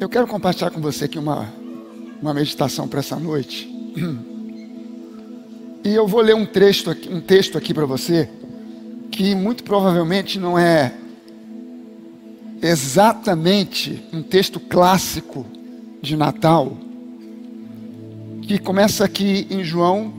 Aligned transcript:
Eu 0.00 0.08
quero 0.08 0.26
compartilhar 0.26 0.70
com 0.70 0.80
você 0.80 1.04
aqui 1.04 1.18
uma, 1.18 1.48
uma 2.20 2.34
meditação 2.34 2.88
para 2.88 2.98
essa 2.98 3.16
noite. 3.16 3.72
E 5.84 5.94
eu 5.94 6.08
vou 6.08 6.22
ler 6.22 6.34
um 6.34 6.46
texto 6.46 6.90
aqui, 6.90 7.12
um 7.12 7.20
texto 7.20 7.58
aqui 7.58 7.74
para 7.74 7.84
você 7.84 8.26
que 9.10 9.34
muito 9.34 9.62
provavelmente 9.62 10.38
não 10.38 10.58
é 10.58 10.94
exatamente 12.62 14.02
um 14.10 14.22
texto 14.22 14.58
clássico 14.58 15.44
de 16.00 16.16
Natal, 16.16 16.74
que 18.40 18.58
começa 18.58 19.04
aqui 19.04 19.46
em 19.50 19.62
João, 19.62 20.10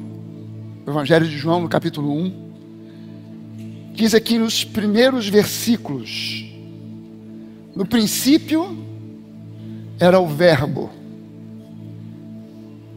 Evangelho 0.87 1.27
de 1.27 1.35
João, 1.35 1.61
no 1.61 1.67
capítulo 1.67 2.11
1. 2.15 3.91
Diz 3.95 4.13
aqui 4.13 4.37
nos 4.37 4.63
primeiros 4.63 5.27
versículos: 5.27 6.45
No 7.75 7.87
princípio 7.87 8.84
era 9.99 10.19
o 10.19 10.27
Verbo, 10.27 10.89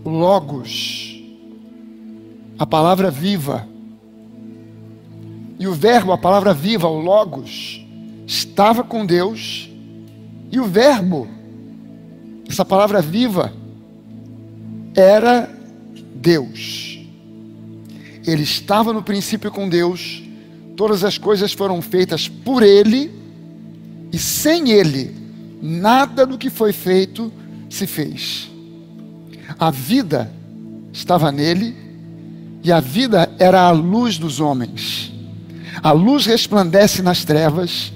o 0.04 0.10
Logos, 0.10 1.22
a 2.58 2.66
palavra 2.66 3.10
viva. 3.10 3.66
E 5.58 5.66
o 5.66 5.74
Verbo, 5.74 6.12
a 6.12 6.18
palavra 6.18 6.52
viva, 6.54 6.88
o 6.88 7.00
Logos, 7.00 7.84
estava 8.26 8.82
com 8.82 9.06
Deus, 9.06 9.70
e 10.50 10.58
o 10.58 10.64
Verbo, 10.64 11.28
essa 12.48 12.64
palavra 12.64 13.00
viva, 13.00 13.52
era 14.94 15.48
Deus. 16.14 16.98
Ele 18.26 18.42
estava 18.42 18.92
no 18.92 19.02
princípio 19.02 19.50
com 19.50 19.68
Deus, 19.68 20.22
todas 20.76 21.02
as 21.04 21.16
coisas 21.16 21.52
foram 21.52 21.80
feitas 21.80 22.28
por 22.28 22.62
Ele, 22.62 23.10
e 24.12 24.18
sem 24.18 24.70
Ele, 24.70 25.14
nada 25.60 26.26
do 26.26 26.38
que 26.38 26.50
foi 26.50 26.72
feito 26.72 27.32
se 27.68 27.86
fez. 27.86 28.50
A 29.58 29.70
vida 29.70 30.30
estava 30.92 31.30
nele, 31.32 31.76
e 32.62 32.72
a 32.72 32.80
vida 32.80 33.30
era 33.38 33.62
a 33.62 33.70
luz 33.70 34.18
dos 34.18 34.40
homens. 34.40 35.12
A 35.82 35.92
luz 35.92 36.26
resplandece 36.26 37.02
nas 37.02 37.24
trevas, 37.24 37.92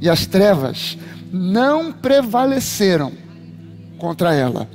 e 0.00 0.08
as 0.08 0.26
trevas 0.26 0.96
não 1.32 1.92
prevaleceram 1.92 3.12
contra 3.98 4.34
ela. 4.34 4.68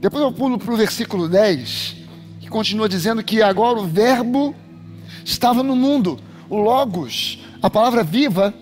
Depois 0.00 0.22
eu 0.22 0.32
pulo 0.32 0.58
para 0.58 0.74
o 0.74 0.76
versículo 0.76 1.28
10, 1.28 1.96
que 2.40 2.48
continua 2.48 2.88
dizendo 2.88 3.22
que 3.22 3.40
agora 3.40 3.78
o 3.78 3.86
Verbo 3.86 4.54
estava 5.24 5.62
no 5.62 5.74
mundo, 5.74 6.18
o 6.50 6.56
Logos, 6.56 7.38
a 7.62 7.70
palavra 7.70 8.02
viva, 8.02 8.52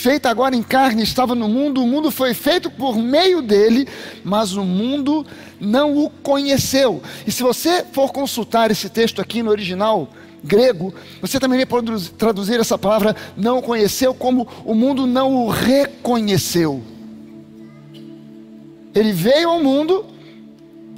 feita 0.00 0.30
agora 0.30 0.56
em 0.56 0.62
carne, 0.62 1.02
estava 1.02 1.34
no 1.34 1.46
mundo, 1.46 1.82
o 1.82 1.86
mundo 1.86 2.10
foi 2.10 2.32
feito 2.32 2.70
por 2.70 2.96
meio 2.96 3.42
dele, 3.42 3.86
mas 4.24 4.54
o 4.56 4.64
mundo 4.64 5.26
não 5.60 5.98
o 5.98 6.08
conheceu. 6.08 7.02
E 7.26 7.30
se 7.30 7.42
você 7.42 7.84
for 7.92 8.10
consultar 8.10 8.70
esse 8.70 8.88
texto 8.88 9.20
aqui 9.20 9.42
no 9.42 9.50
original, 9.50 10.08
grego, 10.42 10.94
você 11.20 11.38
também 11.38 11.66
pode 11.66 12.10
traduzir 12.12 12.58
essa 12.58 12.78
palavra 12.78 13.14
não 13.36 13.60
conheceu 13.60 14.14
como 14.14 14.48
o 14.64 14.74
mundo 14.74 15.06
não 15.06 15.34
o 15.34 15.50
reconheceu. 15.50 16.82
Ele 18.94 19.12
veio 19.12 19.50
ao 19.50 19.62
mundo, 19.62 20.06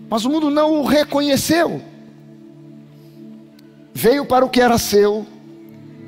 mas 0.09 0.25
o 0.25 0.31
mundo 0.31 0.49
não 0.49 0.81
o 0.81 0.87
reconheceu. 0.87 1.83
Veio 3.93 4.25
para 4.25 4.45
o 4.45 4.49
que 4.49 4.61
era 4.61 4.79
seu 4.79 5.27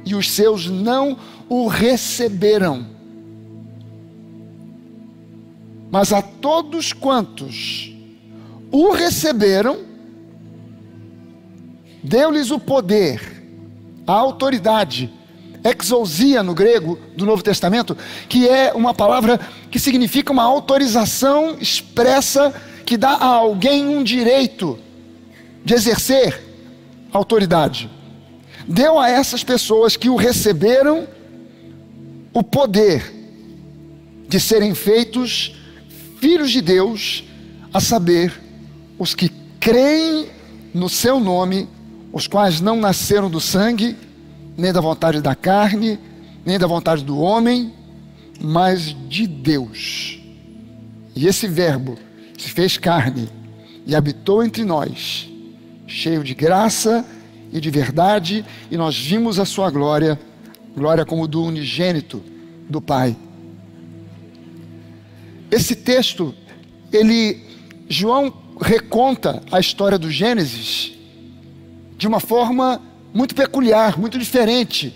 e 0.07 0.15
os 0.15 0.31
seus 0.31 0.67
não 0.69 1.17
o 1.49 1.67
receberam. 1.67 2.87
Mas 5.91 6.13
a 6.13 6.21
todos 6.21 6.93
quantos 6.93 7.93
o 8.71 8.91
receberam, 8.91 9.79
deu-lhes 12.03 12.51
o 12.51 12.59
poder, 12.59 13.21
a 14.07 14.13
autoridade, 14.13 15.13
exousia 15.63 16.43
no 16.43 16.55
grego 16.55 16.99
do 17.17 17.25
Novo 17.25 17.43
Testamento, 17.43 17.97
que 18.29 18.49
é 18.49 18.73
uma 18.75 18.93
palavra 18.93 19.41
que 19.71 19.79
significa 19.79 20.33
uma 20.33 20.43
autorização 20.43 21.57
expressa 21.61 22.53
que 22.85 22.97
dá 22.97 23.11
a 23.13 23.27
alguém 23.27 23.89
um 23.89 24.03
direito 24.03 24.79
de 25.65 25.73
exercer 25.73 26.43
autoridade. 27.13 27.91
Deu 28.67 28.99
a 28.99 29.09
essas 29.09 29.43
pessoas 29.43 29.97
que 29.97 30.09
o 30.09 30.17
receberam 30.17 31.07
o 32.35 32.43
poder 32.43 33.15
de 34.29 34.39
serem 34.41 34.75
feitos 34.75 35.55
filhos 36.19 36.51
de 36.51 36.61
Deus, 36.61 37.25
a 37.73 37.81
saber, 37.81 38.33
os 38.99 39.15
que 39.15 39.31
creem 39.61 40.29
no 40.75 40.89
seu 40.89 41.21
nome 41.21 41.69
os 42.15 42.29
quais 42.29 42.61
não 42.61 42.77
nasceram 42.77 43.29
do 43.29 43.41
sangue, 43.41 43.97
nem 44.57 44.73
da 44.73 44.81
vontade 44.81 45.21
da 45.21 45.35
carne, 45.35 45.99
nem 46.47 46.57
da 46.57 46.67
vontade 46.67 47.03
do 47.03 47.19
homem, 47.19 47.73
mas 48.41 48.95
de 49.09 49.27
Deus. 49.27 50.21
E 51.17 51.27
esse 51.27 51.49
Verbo 51.49 51.99
se 52.39 52.51
fez 52.51 52.79
carne 52.79 53.29
e 53.85 53.97
habitou 53.97 54.45
entre 54.45 54.65
nós, 54.65 55.29
cheio 55.89 56.23
de 56.23 56.35
graça 56.35 57.05
e 57.53 57.61
de 57.61 57.69
verdade, 57.69 58.45
e 58.71 58.77
nós 58.77 58.97
vimos 58.97 59.41
a 59.41 59.45
sua 59.45 59.69
glória, 59.69 60.17
glória 60.77 61.05
como 61.05 61.29
do 61.29 61.43
unigênito 61.43 62.23
do 62.69 62.81
Pai. 62.81 63.17
Esse 65.51 65.77
texto, 65.77 66.35
ele, 66.93 67.41
João 67.89 68.33
reconta 68.61 69.43
a 69.53 69.61
história 69.61 69.99
do 69.99 70.11
Gênesis 70.11 70.93
de 71.97 72.09
uma 72.09 72.21
forma 72.21 72.83
muito 73.13 73.35
peculiar, 73.35 73.99
muito 73.99 74.19
diferente. 74.19 74.95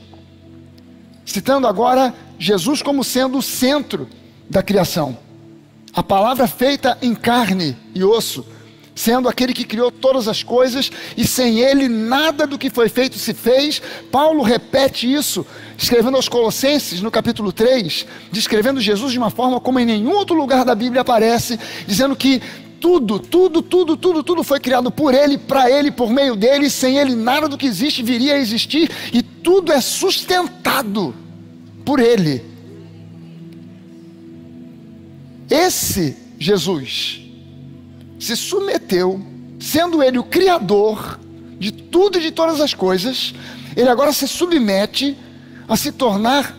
Citando 1.24 1.66
agora 1.66 2.14
Jesus 2.38 2.82
como 2.82 3.04
sendo 3.04 3.38
o 3.38 3.42
centro 3.42 4.08
da 4.50 4.62
criação. 4.62 5.16
A 5.92 6.02
palavra 6.02 6.46
feita 6.46 6.98
em 7.00 7.14
carne 7.14 7.76
e 7.94 8.02
osso, 8.02 8.44
sendo 8.98 9.28
aquele 9.28 9.54
que 9.54 9.64
criou 9.64 9.92
todas 9.92 10.26
as 10.26 10.42
coisas 10.42 10.90
e 11.16 11.24
sem 11.24 11.60
ele 11.60 11.88
nada 11.88 12.48
do 12.48 12.58
que 12.58 12.68
foi 12.68 12.88
feito 12.88 13.16
se 13.16 13.32
fez. 13.32 13.80
Paulo 14.10 14.42
repete 14.42 15.10
isso, 15.10 15.46
escrevendo 15.78 16.16
aos 16.16 16.28
Colossenses 16.28 17.00
no 17.00 17.08
capítulo 17.08 17.52
3, 17.52 18.04
descrevendo 18.32 18.80
Jesus 18.80 19.12
de 19.12 19.18
uma 19.18 19.30
forma 19.30 19.60
como 19.60 19.78
em 19.78 19.86
nenhum 19.86 20.10
outro 20.10 20.34
lugar 20.34 20.64
da 20.64 20.74
Bíblia 20.74 21.02
aparece, 21.02 21.60
dizendo 21.86 22.16
que 22.16 22.42
tudo, 22.80 23.20
tudo, 23.20 23.62
tudo, 23.62 23.96
tudo, 23.96 24.24
tudo 24.24 24.42
foi 24.42 24.58
criado 24.58 24.90
por 24.90 25.14
Ele, 25.14 25.38
para 25.38 25.70
Ele, 25.70 25.92
por 25.92 26.10
meio 26.10 26.34
dele. 26.34 26.68
Sem 26.68 26.98
Ele, 26.98 27.14
nada 27.14 27.46
do 27.48 27.56
que 27.56 27.66
existe 27.66 28.02
viria 28.02 28.34
a 28.34 28.38
existir. 28.38 28.90
E 29.12 29.22
tudo 29.22 29.72
é 29.72 29.80
sustentado 29.80 31.14
por 31.84 32.00
Ele. 32.00 32.44
Esse 35.48 36.16
Jesus 36.38 37.27
se 38.18 38.36
submeteu, 38.36 39.20
sendo 39.60 40.02
Ele 40.02 40.18
o 40.18 40.24
Criador 40.24 41.18
de 41.58 41.72
tudo 41.72 42.18
e 42.18 42.22
de 42.22 42.30
todas 42.30 42.60
as 42.60 42.74
coisas, 42.74 43.34
Ele 43.76 43.88
agora 43.88 44.12
se 44.12 44.26
submete 44.26 45.16
a 45.68 45.76
se 45.76 45.92
tornar 45.92 46.56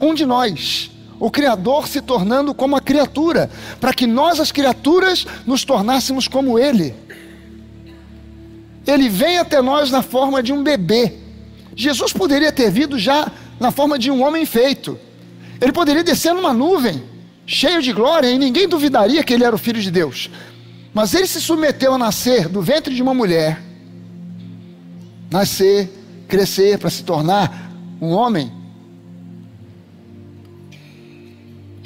um 0.00 0.14
de 0.14 0.24
nós 0.24 0.90
o 1.20 1.30
Criador 1.30 1.88
se 1.88 2.00
tornando 2.00 2.54
como 2.54 2.76
a 2.76 2.80
criatura, 2.80 3.50
para 3.80 3.92
que 3.92 4.06
nós, 4.06 4.38
as 4.38 4.52
criaturas, 4.52 5.26
nos 5.46 5.64
tornássemos 5.64 6.28
como 6.28 6.58
Ele. 6.58 6.94
Ele 8.86 9.08
vem 9.08 9.38
até 9.38 9.60
nós 9.60 9.90
na 9.90 10.00
forma 10.00 10.42
de 10.42 10.52
um 10.52 10.62
bebê. 10.62 11.14
Jesus 11.74 12.12
poderia 12.12 12.52
ter 12.52 12.70
vindo 12.70 12.98
já 12.98 13.30
na 13.58 13.70
forma 13.70 13.98
de 13.98 14.10
um 14.10 14.22
homem 14.22 14.46
feito. 14.46 14.98
Ele 15.60 15.72
poderia 15.72 16.04
descer 16.04 16.32
numa 16.32 16.54
nuvem, 16.54 17.02
cheio 17.44 17.82
de 17.82 17.92
glória, 17.92 18.30
e 18.30 18.38
ninguém 18.38 18.68
duvidaria 18.68 19.22
que 19.24 19.34
ele 19.34 19.44
era 19.44 19.54
o 19.54 19.58
filho 19.58 19.80
de 19.80 19.90
Deus. 19.90 20.30
Mas 20.92 21.14
ele 21.14 21.26
se 21.26 21.40
submeteu 21.40 21.94
a 21.94 21.98
nascer 21.98 22.48
do 22.48 22.62
ventre 22.62 22.94
de 22.94 23.02
uma 23.02 23.14
mulher, 23.14 23.62
nascer, 25.30 25.90
crescer 26.26 26.78
para 26.78 26.90
se 26.90 27.02
tornar 27.04 27.70
um 28.00 28.10
homem 28.10 28.58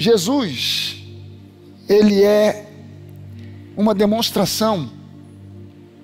Jesus, 0.03 0.97
ele 1.87 2.23
é 2.23 2.67
uma 3.77 3.95
demonstração 3.95 4.89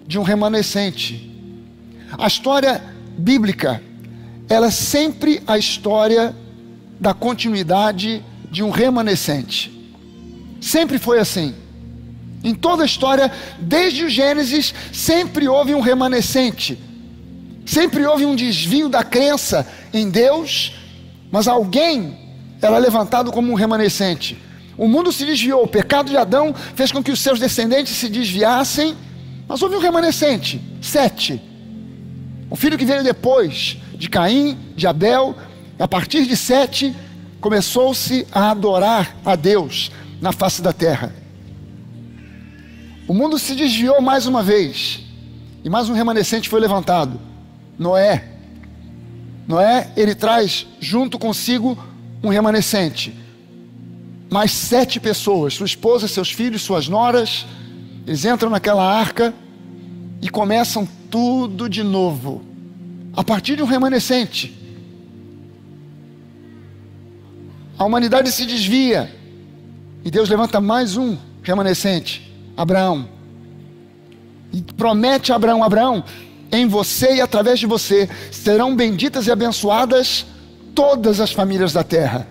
de 0.08 0.18
um 0.18 0.24
remanescente. 0.24 1.30
A 2.18 2.26
história 2.26 2.82
bíblica, 3.18 3.84
ela 4.48 4.68
é 4.68 4.72
sempre 4.72 5.44
a 5.46 5.58
história 5.58 6.34
da 6.98 7.14
continuidade 7.14 8.24
de 8.50 8.64
um 8.64 8.70
remanescente. 8.70 9.70
Sempre 10.62 10.98
foi 10.98 11.20
assim. 11.20 11.54
Em 12.44 12.54
toda 12.54 12.84
a 12.84 12.86
história, 12.86 13.32
desde 13.60 14.04
o 14.04 14.10
Gênesis, 14.10 14.74
sempre 14.94 15.48
houve 15.48 15.76
um 15.76 15.82
remanescente. 15.82 16.80
Sempre 17.66 18.06
houve 18.06 18.26
um 18.26 18.36
desvio 18.36 18.90
da 18.90 19.04
crença 19.04 19.68
em 19.94 20.10
Deus, 20.10 20.74
mas 21.32 21.48
alguém 21.48 22.18
era 22.62 22.78
levantado 22.78 23.32
como 23.32 23.52
um 23.52 23.56
remanescente. 23.56 24.38
O 24.78 24.88
mundo 24.88 25.12
se 25.12 25.26
desviou, 25.26 25.64
o 25.64 25.68
pecado 25.68 26.10
de 26.10 26.18
Adão 26.18 26.56
fez 26.76 26.92
com 26.92 27.04
que 27.04 27.12
os 27.12 27.20
seus 27.20 27.40
descendentes 27.40 27.94
se 27.96 28.08
desviassem, 28.08 28.96
mas 29.48 29.62
houve 29.62 29.76
um 29.76 29.80
remanescente, 29.80 30.62
Sete. 30.82 31.42
O 32.50 32.56
filho 32.56 32.78
que 32.78 32.86
veio 32.86 33.04
depois 33.04 33.78
de 33.94 34.10
Caim, 34.10 34.58
de 34.76 34.88
Abel, 34.88 35.36
a 35.78 35.88
partir 35.88 36.26
de 36.26 36.38
Sete, 36.38 36.96
começou-se 37.42 38.26
a 38.32 38.52
adorar 38.52 39.18
a 39.26 39.36
Deus 39.36 39.92
na 40.22 40.32
face 40.32 40.62
da 40.62 40.72
terra. 40.72 41.19
O 43.10 43.14
mundo 43.16 43.40
se 43.40 43.56
desviou 43.56 44.00
mais 44.04 44.28
uma 44.28 44.44
vez, 44.44 45.00
e 45.64 45.70
mais 45.70 45.90
um 45.90 45.94
remanescente 45.94 46.48
foi 46.48 46.60
levantado: 46.60 47.20
Noé. 47.76 48.24
Noé, 49.48 49.92
ele 49.98 50.14
traz 50.14 50.68
junto 50.80 51.18
consigo 51.18 51.76
um 52.24 52.30
remanescente. 52.30 53.12
Mais 54.30 54.52
sete 54.52 55.00
pessoas, 55.00 55.56
sua 55.56 55.66
esposa, 55.66 56.08
seus 56.08 56.32
filhos, 56.32 56.62
suas 56.62 56.88
noras, 56.88 57.48
eles 58.06 58.26
entram 58.26 58.48
naquela 58.48 58.86
arca 58.86 59.34
e 60.22 60.30
começam 60.30 60.88
tudo 61.10 61.68
de 61.68 61.82
novo, 61.82 62.44
a 63.16 63.24
partir 63.24 63.56
de 63.56 63.64
um 63.64 63.66
remanescente. 63.66 64.56
A 67.76 67.84
humanidade 67.86 68.32
se 68.32 68.46
desvia 68.46 69.12
e 70.06 70.12
Deus 70.12 70.30
levanta 70.30 70.62
mais 70.62 70.96
um 70.96 71.18
remanescente, 71.42 72.29
Abraão. 72.62 73.08
E 74.52 74.62
promete 74.62 75.32
a 75.32 75.36
Abraão: 75.36 75.64
Abraão, 75.64 76.04
em 76.52 76.68
você 76.68 77.16
e 77.16 77.22
através 77.22 77.60
de 77.60 77.66
você 77.66 78.10
serão 78.32 78.76
benditas 78.76 79.28
e 79.28 79.32
abençoadas 79.32 80.26
todas 80.76 81.20
as 81.20 81.32
famílias 81.32 81.74
da 81.74 81.84
terra. 81.84 82.28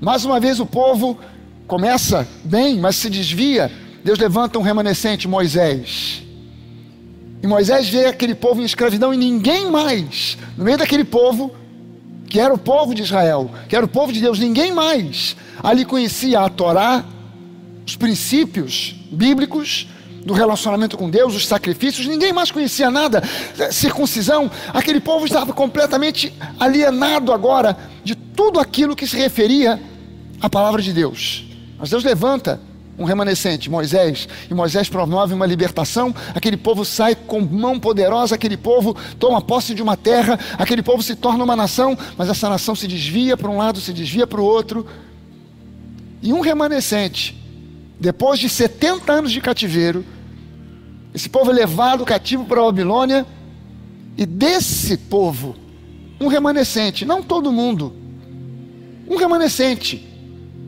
Mais 0.00 0.24
uma 0.24 0.40
vez 0.40 0.58
o 0.60 0.66
povo 0.66 1.18
começa 1.66 2.26
bem, 2.44 2.78
mas 2.78 2.96
se 2.96 3.08
desvia. 3.08 3.70
Deus 4.02 4.18
levanta 4.18 4.58
um 4.58 4.62
remanescente, 4.62 5.26
Moisés. 5.26 6.22
E 7.42 7.46
Moisés 7.46 7.88
vê 7.88 8.06
aquele 8.06 8.34
povo 8.34 8.60
em 8.60 8.64
escravidão 8.64 9.14
e 9.14 9.16
ninguém 9.16 9.70
mais, 9.70 10.36
no 10.56 10.64
meio 10.64 10.78
daquele 10.78 11.04
povo, 11.04 11.54
que 12.26 12.40
era 12.40 12.52
o 12.52 12.58
povo 12.58 12.94
de 12.94 13.02
Israel, 13.02 13.50
que 13.68 13.76
era 13.76 13.84
o 13.84 13.88
povo 13.88 14.12
de 14.12 14.20
Deus, 14.20 14.38
ninguém 14.38 14.72
mais 14.72 15.36
ali 15.62 15.84
conhecia 15.86 16.40
a 16.40 16.48
Torá, 16.50 17.02
os 17.86 17.96
princípios 17.96 18.94
bíblicos 19.10 19.86
do 20.24 20.32
relacionamento 20.32 20.96
com 20.96 21.10
Deus, 21.10 21.34
os 21.34 21.46
sacrifícios, 21.46 22.06
ninguém 22.06 22.32
mais 22.32 22.50
conhecia 22.50 22.90
nada. 22.90 23.22
Circuncisão, 23.70 24.50
aquele 24.72 25.00
povo 25.00 25.26
estava 25.26 25.52
completamente 25.52 26.32
alienado 26.58 27.32
agora 27.32 27.76
de 28.02 28.14
tudo 28.14 28.58
aquilo 28.58 28.96
que 28.96 29.06
se 29.06 29.16
referia 29.16 29.80
à 30.40 30.48
palavra 30.48 30.80
de 30.80 30.92
Deus. 30.92 31.44
Mas 31.78 31.90
Deus 31.90 32.02
levanta 32.02 32.60
um 32.96 33.04
remanescente, 33.04 33.68
Moisés, 33.68 34.28
e 34.48 34.54
Moisés 34.54 34.88
promove 34.88 35.34
uma 35.34 35.46
libertação. 35.46 36.14
Aquele 36.34 36.56
povo 36.56 36.84
sai 36.84 37.14
com 37.14 37.40
mão 37.40 37.78
poderosa, 37.78 38.34
aquele 38.34 38.56
povo 38.56 38.96
toma 39.18 39.42
posse 39.42 39.74
de 39.74 39.82
uma 39.82 39.96
terra, 39.96 40.38
aquele 40.56 40.82
povo 40.82 41.02
se 41.02 41.16
torna 41.16 41.44
uma 41.44 41.56
nação, 41.56 41.98
mas 42.16 42.28
essa 42.28 42.48
nação 42.48 42.74
se 42.74 42.86
desvia 42.86 43.36
para 43.36 43.50
um 43.50 43.58
lado, 43.58 43.80
se 43.80 43.92
desvia 43.92 44.26
para 44.26 44.40
o 44.40 44.44
outro. 44.44 44.86
E 46.22 46.32
um 46.32 46.40
remanescente, 46.40 47.43
depois 47.98 48.38
de 48.38 48.48
70 48.48 49.12
anos 49.12 49.32
de 49.32 49.40
cativeiro, 49.40 50.04
esse 51.14 51.28
povo 51.28 51.50
é 51.50 51.54
levado 51.54 52.04
cativo 52.04 52.44
para 52.44 52.60
a 52.60 52.64
Babilônia, 52.64 53.26
e 54.16 54.26
desse 54.26 54.96
povo, 54.96 55.54
um 56.20 56.26
remanescente, 56.26 57.04
não 57.04 57.22
todo 57.22 57.52
mundo, 57.52 57.92
um 59.08 59.16
remanescente, 59.16 60.08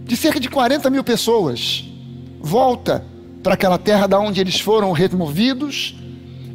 de 0.04 0.16
cerca 0.16 0.38
de 0.38 0.48
40 0.48 0.88
mil 0.90 1.02
pessoas, 1.02 1.84
volta 2.40 3.04
para 3.42 3.54
aquela 3.54 3.78
terra 3.78 4.06
da 4.06 4.18
onde 4.18 4.40
eles 4.40 4.60
foram 4.60 4.92
removidos, 4.92 5.96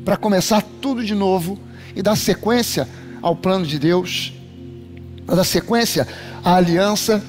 para 0.06 0.18
começar 0.18 0.64
tudo 0.82 1.04
de 1.04 1.14
novo 1.14 1.60
e 1.96 2.02
dar 2.02 2.16
sequência 2.16 2.88
ao 3.22 3.36
plano 3.36 3.66
de 3.66 3.78
Deus, 3.78 4.34
dar 5.26 5.44
sequência 5.44 6.08
à 6.44 6.56
aliança, 6.56 7.24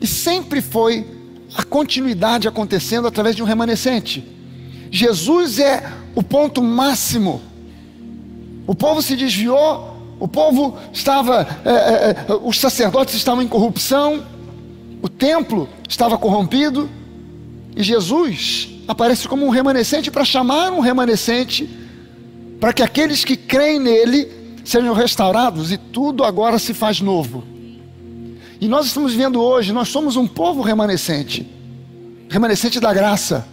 e 0.00 0.06
sempre 0.06 0.60
foi 0.60 1.15
a 1.54 1.62
continuidade 1.62 2.48
acontecendo 2.48 3.06
através 3.06 3.36
de 3.36 3.42
um 3.42 3.46
remanescente. 3.46 4.24
Jesus 4.90 5.58
é 5.58 5.92
o 6.14 6.22
ponto 6.22 6.62
máximo. 6.62 7.40
O 8.66 8.74
povo 8.74 9.02
se 9.02 9.14
desviou, 9.14 9.96
o 10.18 10.26
povo 10.26 10.76
estava, 10.92 11.46
é, 11.64 11.70
é, 11.70 12.10
é 12.10 12.16
os 12.42 12.58
sacerdotes 12.58 13.14
estavam 13.14 13.42
em 13.42 13.48
corrupção, 13.48 14.24
o 15.02 15.08
templo 15.08 15.68
estava 15.88 16.18
corrompido, 16.18 16.88
e 17.76 17.82
Jesus 17.82 18.68
aparece 18.88 19.28
como 19.28 19.44
um 19.46 19.50
remanescente 19.50 20.10
para 20.10 20.24
chamar 20.24 20.72
um 20.72 20.80
remanescente, 20.80 21.68
para 22.58 22.72
que 22.72 22.82
aqueles 22.82 23.24
que 23.24 23.36
creem 23.36 23.78
nele 23.78 24.28
sejam 24.64 24.94
restaurados 24.94 25.70
e 25.70 25.76
tudo 25.78 26.24
agora 26.24 26.58
se 26.58 26.74
faz 26.74 27.00
novo. 27.00 27.44
E 28.66 28.68
nós 28.68 28.86
estamos 28.86 29.14
vendo 29.14 29.40
hoje, 29.40 29.72
nós 29.72 29.86
somos 29.90 30.16
um 30.16 30.26
povo 30.26 30.60
remanescente, 30.60 31.48
remanescente 32.28 32.80
da 32.80 32.92
graça. 32.92 33.46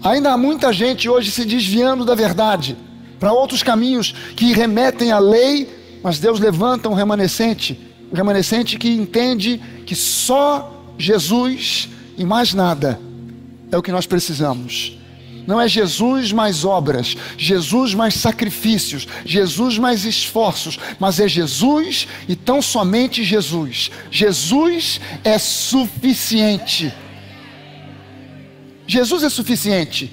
Ainda 0.00 0.32
há 0.32 0.38
muita 0.38 0.72
gente 0.72 1.08
hoje 1.08 1.32
se 1.32 1.44
desviando 1.44 2.04
da 2.04 2.14
verdade 2.14 2.76
para 3.18 3.32
outros 3.32 3.64
caminhos 3.64 4.14
que 4.36 4.52
remetem 4.52 5.10
à 5.10 5.18
lei, 5.18 5.68
mas 6.04 6.20
Deus 6.20 6.38
levanta 6.38 6.88
um 6.88 6.94
remanescente, 6.94 7.76
um 8.12 8.14
remanescente 8.14 8.78
que 8.78 8.90
entende 8.90 9.60
que 9.84 9.96
só 9.96 10.72
Jesus 10.96 11.88
e 12.16 12.24
mais 12.24 12.54
nada 12.54 13.00
é 13.72 13.76
o 13.76 13.82
que 13.82 13.90
nós 13.90 14.06
precisamos. 14.06 14.97
Não 15.48 15.58
é 15.58 15.66
Jesus 15.66 16.30
mais 16.30 16.62
obras, 16.62 17.16
Jesus 17.38 17.94
mais 17.94 18.12
sacrifícios, 18.12 19.08
Jesus 19.24 19.78
mais 19.78 20.04
esforços, 20.04 20.78
mas 21.00 21.18
é 21.20 21.26
Jesus 21.26 22.06
e 22.28 22.36
tão 22.36 22.60
somente 22.60 23.24
Jesus. 23.24 23.90
Jesus 24.10 25.00
é 25.24 25.38
suficiente. 25.38 26.92
Jesus 28.86 29.22
é 29.22 29.30
suficiente. 29.30 30.12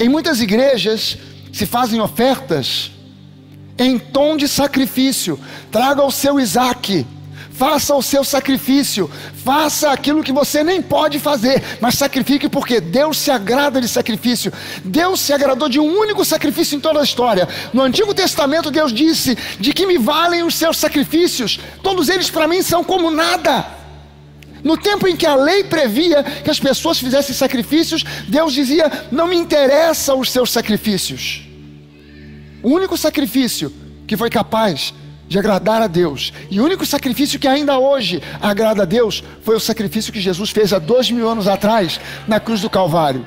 Em 0.00 0.08
muitas 0.08 0.40
igrejas 0.40 1.18
se 1.52 1.66
fazem 1.66 2.00
ofertas 2.00 2.90
em 3.78 3.98
tom 3.98 4.38
de 4.38 4.48
sacrifício. 4.48 5.38
Traga 5.70 6.02
o 6.02 6.10
seu 6.10 6.40
Isaac, 6.40 7.06
faça 7.58 7.92
o 7.92 8.00
seu 8.00 8.22
sacrifício, 8.22 9.10
faça 9.44 9.90
aquilo 9.90 10.22
que 10.22 10.32
você 10.32 10.62
nem 10.62 10.80
pode 10.80 11.18
fazer, 11.18 11.60
mas 11.80 11.96
sacrifique 11.96 12.48
porque 12.48 12.80
Deus 12.80 13.18
se 13.18 13.32
agrada 13.32 13.80
de 13.80 13.88
sacrifício. 13.88 14.52
Deus 14.84 15.18
se 15.18 15.32
agradou 15.32 15.68
de 15.68 15.80
um 15.80 15.98
único 15.98 16.24
sacrifício 16.24 16.76
em 16.76 16.80
toda 16.80 17.00
a 17.00 17.02
história. 17.02 17.48
No 17.72 17.82
Antigo 17.82 18.14
Testamento, 18.14 18.70
Deus 18.70 18.92
disse: 18.92 19.36
De 19.58 19.72
que 19.72 19.86
me 19.86 19.98
valem 19.98 20.44
os 20.44 20.54
seus 20.54 20.76
sacrifícios? 20.76 21.58
Todos 21.82 22.08
eles 22.08 22.30
para 22.30 22.46
mim 22.46 22.62
são 22.62 22.84
como 22.84 23.10
nada. 23.10 23.66
No 24.62 24.76
tempo 24.76 25.08
em 25.08 25.16
que 25.16 25.26
a 25.26 25.34
lei 25.34 25.64
previa 25.64 26.22
que 26.22 26.50
as 26.50 26.60
pessoas 26.60 27.00
fizessem 27.00 27.34
sacrifícios, 27.34 28.04
Deus 28.28 28.52
dizia: 28.52 29.08
Não 29.10 29.26
me 29.26 29.36
interessa 29.36 30.14
os 30.14 30.30
seus 30.30 30.52
sacrifícios. 30.52 31.42
O 32.62 32.70
único 32.70 32.96
sacrifício 32.96 33.72
que 34.06 34.16
foi 34.16 34.30
capaz 34.30 34.94
de 35.28 35.38
agradar 35.38 35.82
a 35.82 35.86
Deus, 35.86 36.32
e 36.50 36.60
o 36.60 36.64
único 36.64 36.86
sacrifício 36.86 37.38
que 37.38 37.46
ainda 37.46 37.78
hoje 37.78 38.22
agrada 38.40 38.82
a 38.82 38.86
Deus, 38.86 39.22
foi 39.42 39.54
o 39.54 39.60
sacrifício 39.60 40.12
que 40.12 40.20
Jesus 40.20 40.50
fez 40.50 40.72
há 40.72 40.78
dois 40.78 41.10
mil 41.10 41.28
anos 41.28 41.46
atrás, 41.46 42.00
na 42.26 42.40
cruz 42.40 42.62
do 42.62 42.70
Calvário. 42.70 43.24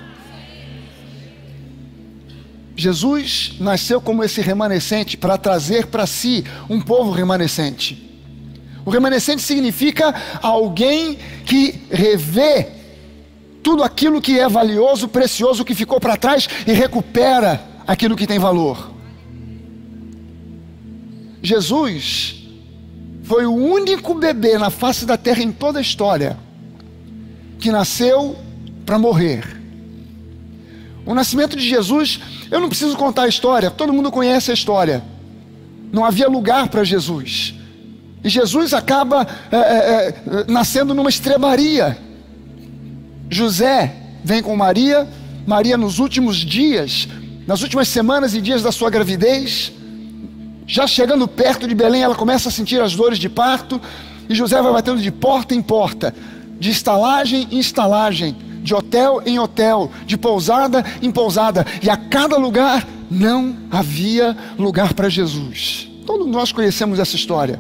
Jesus 2.75 3.53
nasceu 3.60 4.01
como 4.01 4.24
esse 4.24 4.41
remanescente 4.41 5.15
para 5.15 5.38
trazer 5.38 5.88
para 5.88 6.08
si 6.08 6.43
um 6.67 6.81
povo 6.81 7.12
remanescente. 7.12 8.10
O 8.84 8.89
remanescente 8.89 9.43
significa 9.43 10.13
alguém 10.41 11.20
que 11.46 11.79
revê 11.91 12.67
tudo 13.62 13.84
aquilo 13.84 14.20
que 14.20 14.39
é 14.39 14.50
valioso, 14.50 15.08
precioso, 15.08 15.63
que 15.63 15.75
ficou 15.75 16.00
para 16.00 16.17
trás 16.17 16.48
e 16.65 16.72
recupera 16.72 17.62
aquilo 17.86 18.15
que 18.15 18.25
tem 18.25 18.39
valor. 18.39 18.91
Jesus 21.42 22.36
foi 23.24 23.46
o 23.46 23.54
único 23.54 24.14
bebê 24.14 24.58
na 24.58 24.70
face 24.70 25.06
da 25.06 25.18
terra 25.18 25.42
em 25.42 25.52
toda 25.52 25.80
a 25.80 25.82
história 25.82 26.38
que 27.60 27.72
nasceu 27.72 28.36
para 28.86 29.00
morrer. 29.00 29.62
O 31.06 31.14
nascimento 31.14 31.56
de 31.56 31.68
Jesus, 31.68 32.20
eu 32.50 32.60
não 32.60 32.70
preciso 32.70 32.96
contar 32.96 33.24
a 33.24 33.28
história, 33.28 33.72
todo 33.72 33.94
mundo 33.94 34.12
conhece 34.12 34.52
a 34.52 34.54
história. 34.54 35.04
Não 35.92 36.06
havia 36.06 36.28
lugar 36.28 36.70
para 36.70 36.84
Jesus. 36.84 37.56
E 38.24 38.30
Jesus 38.30 38.74
acaba 38.74 39.28
é, 39.52 39.58
é, 39.58 39.60
é, 39.60 40.16
nascendo 40.48 40.94
numa 40.94 41.10
estrebaria. 41.10 41.98
José 43.30 43.96
vem 44.24 44.44
com 44.44 44.56
Maria, 44.56 45.08
Maria 45.46 45.78
nos 45.78 46.00
últimos 46.00 46.38
dias, 46.38 47.08
nas 47.48 47.62
últimas 47.62 47.88
semanas 47.88 48.36
e 48.36 48.42
dias 48.42 48.62
da 48.62 48.72
sua 48.72 48.90
gravidez, 48.90 49.72
já 50.72 50.88
chegando 50.88 51.28
perto 51.28 51.68
de 51.68 51.75
Belém, 51.75 52.01
ela 52.01 52.16
começa 52.16 52.48
a 52.48 52.51
sentir 52.51 52.82
as 52.82 52.96
dores 52.96 53.20
de 53.20 53.28
parto, 53.28 53.80
E 54.30 54.34
José 54.34 54.62
vai 54.62 54.72
batendo 54.72 55.01
de 55.01 55.12
porta 55.12 55.54
em 55.54 55.62
porta, 55.62 56.16
de 56.58 56.70
estalagem 56.70 57.46
em 57.51 57.60
estalagem, 57.60 58.34
de 58.63 58.74
hotel 58.74 59.22
em 59.25 59.38
hotel, 59.38 59.92
de 60.06 60.18
pousada 60.18 60.86
em 61.01 61.12
pousada, 61.12 61.66
e 61.84 61.90
a 61.90 61.98
cada 61.98 62.38
lugar 62.38 62.88
não 63.10 63.58
havia 63.70 64.38
lugar 64.58 64.94
para 64.94 65.10
Jesus. 65.10 65.90
Todos 66.06 66.25
nós 66.25 66.54
conhecemos 66.54 67.00
essa 67.00 67.18
história. 67.18 67.60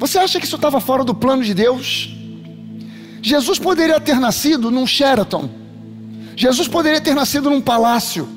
Você 0.00 0.18
acha 0.18 0.40
que 0.40 0.46
isso 0.46 0.56
estava 0.56 0.80
fora 0.80 1.04
do 1.04 1.14
plano 1.14 1.44
de 1.44 1.54
Deus? 1.54 2.12
Jesus 3.22 3.56
poderia 3.56 4.00
ter 4.00 4.18
nascido 4.18 4.68
num 4.68 4.84
Sheraton. 4.84 5.48
Jesus 6.34 6.66
poderia 6.66 7.00
ter 7.00 7.14
nascido 7.14 7.48
num 7.48 7.60
palácio. 7.60 8.28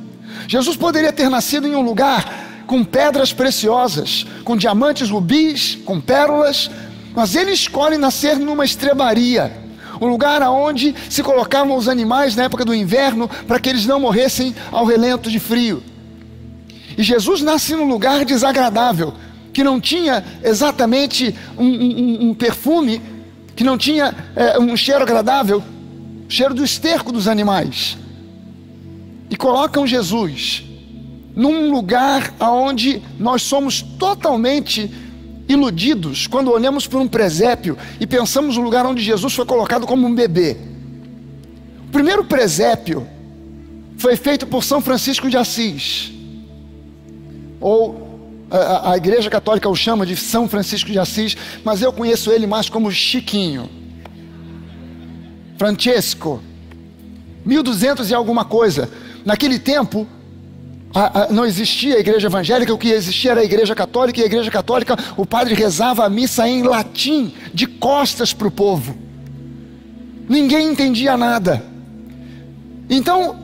Jesus 0.47 0.77
poderia 0.77 1.11
ter 1.11 1.27
nascido 1.27 1.67
em 1.67 1.75
um 1.75 1.81
lugar 1.81 2.42
com 2.67 2.83
pedras 2.83 3.33
preciosas, 3.33 4.25
com 4.43 4.57
diamantes, 4.57 5.09
rubis, 5.09 5.77
com 5.85 5.99
pérolas, 5.99 6.69
mas 7.15 7.35
ele 7.35 7.51
escolhe 7.51 7.97
nascer 7.97 8.37
numa 8.37 8.65
estrebaria, 8.65 9.51
um 10.01 10.07
lugar 10.07 10.41
aonde 10.41 10.95
se 11.09 11.21
colocavam 11.21 11.75
os 11.77 11.87
animais 11.87 12.35
na 12.35 12.43
época 12.43 12.65
do 12.65 12.73
inverno 12.73 13.29
para 13.47 13.59
que 13.59 13.69
eles 13.69 13.85
não 13.85 13.99
morressem 13.99 14.55
ao 14.71 14.85
relento 14.85 15.29
de 15.29 15.39
frio. 15.39 15.83
E 16.97 17.03
Jesus 17.03 17.41
nasce 17.41 17.75
num 17.75 17.87
lugar 17.87 18.25
desagradável, 18.25 19.13
que 19.51 19.63
não 19.63 19.79
tinha 19.79 20.23
exatamente 20.43 21.35
um, 21.57 21.65
um, 21.65 22.29
um 22.29 22.33
perfume, 22.33 23.01
que 23.55 23.63
não 23.63 23.77
tinha 23.77 24.13
é, 24.35 24.57
um 24.59 24.75
cheiro 24.75 25.03
agradável, 25.03 25.63
cheiro 26.27 26.53
do 26.53 26.63
esterco 26.63 27.11
dos 27.11 27.27
animais. 27.27 27.97
E 29.29 29.35
colocam 29.35 29.85
Jesus 29.85 30.63
num 31.35 31.71
lugar 31.71 32.33
onde 32.39 33.01
nós 33.19 33.41
somos 33.41 33.81
totalmente 33.81 34.91
iludidos 35.47 36.27
quando 36.27 36.51
olhamos 36.51 36.87
para 36.87 36.99
um 36.99 37.07
presépio 37.07 37.77
e 37.99 38.07
pensamos 38.07 38.57
no 38.57 38.63
lugar 38.63 38.85
onde 38.85 39.01
Jesus 39.01 39.33
foi 39.33 39.45
colocado 39.45 39.85
como 39.85 40.07
um 40.07 40.13
bebê. 40.13 40.57
O 41.87 41.91
primeiro 41.91 42.23
presépio 42.25 43.07
foi 43.97 44.15
feito 44.15 44.47
por 44.47 44.63
São 44.63 44.81
Francisco 44.81 45.29
de 45.29 45.37
Assis, 45.37 46.11
ou 47.59 48.03
a, 48.51 48.91
a, 48.91 48.97
Igreja 48.97 49.29
Católica 49.29 49.69
o 49.69 49.75
chama 49.75 50.05
de 50.05 50.15
São 50.15 50.47
Francisco 50.47 50.91
de 50.91 50.99
Assis, 50.99 51.35
mas 51.63 51.81
eu 51.81 51.91
conheço 51.91 52.31
ele 52.31 52.45
mais 52.45 52.69
como 52.69 52.91
Chiquinho. 52.91 53.69
Francesco, 55.57 56.41
1200 57.45 58.09
e 58.09 58.13
alguma 58.13 58.43
coisa. 58.43 58.89
Naquele 59.23 59.57
tempo, 59.57 60.07
a, 60.93 61.23
a, 61.23 61.31
não 61.31 61.45
existia 61.45 61.95
a 61.95 61.99
igreja 61.99 62.27
evangélica, 62.27 62.73
o 62.73 62.77
que 62.77 62.89
existia 62.89 63.31
era 63.31 63.41
a 63.41 63.43
igreja 63.43 63.73
católica, 63.73 64.19
e 64.19 64.23
a 64.23 64.27
igreja 64.27 64.51
católica, 64.51 64.97
o 65.17 65.25
padre 65.25 65.55
rezava 65.55 66.05
a 66.05 66.09
missa 66.09 66.47
em 66.47 66.61
latim, 66.61 67.33
de 67.53 67.65
costas 67.65 68.31
para 68.31 68.47
o 68.47 68.51
povo. 68.51 68.95
Ninguém 70.29 70.69
entendia 70.69 71.17
nada. 71.17 71.63
Então, 72.89 73.39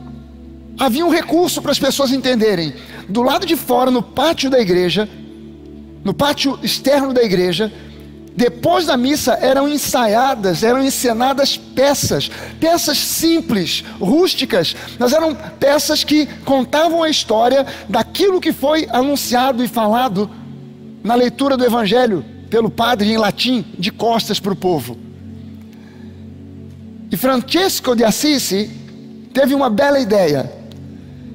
havia 0.78 1.04
um 1.04 1.10
recurso 1.10 1.60
para 1.60 1.72
as 1.72 1.78
pessoas 1.78 2.12
entenderem. 2.12 2.72
Do 3.08 3.22
lado 3.22 3.44
de 3.44 3.56
fora, 3.56 3.90
no 3.90 4.02
pátio 4.02 4.48
da 4.48 4.60
igreja, 4.60 5.08
no 6.04 6.14
pátio 6.14 6.58
externo 6.62 7.12
da 7.12 7.22
igreja, 7.22 7.72
depois 8.40 8.86
da 8.86 8.96
missa 8.96 9.34
eram 9.34 9.68
ensaiadas, 9.68 10.62
eram 10.62 10.82
encenadas 10.82 11.58
peças, 11.58 12.30
peças 12.58 12.96
simples, 12.96 13.84
rústicas, 14.00 14.74
mas 14.98 15.12
eram 15.12 15.34
peças 15.34 16.02
que 16.02 16.24
contavam 16.46 17.02
a 17.02 17.10
história 17.10 17.66
daquilo 17.86 18.40
que 18.40 18.50
foi 18.50 18.88
anunciado 18.90 19.62
e 19.62 19.68
falado 19.68 20.30
na 21.04 21.14
leitura 21.14 21.54
do 21.54 21.66
evangelho 21.66 22.24
pelo 22.48 22.70
padre 22.70 23.12
em 23.12 23.18
latim, 23.18 23.62
de 23.78 23.92
costas 23.92 24.40
para 24.40 24.54
o 24.54 24.56
povo. 24.56 24.96
E 27.12 27.18
Francesco 27.18 27.94
de 27.94 28.04
Assisi 28.04 28.70
teve 29.34 29.54
uma 29.54 29.68
bela 29.68 30.00
ideia. 30.00 30.50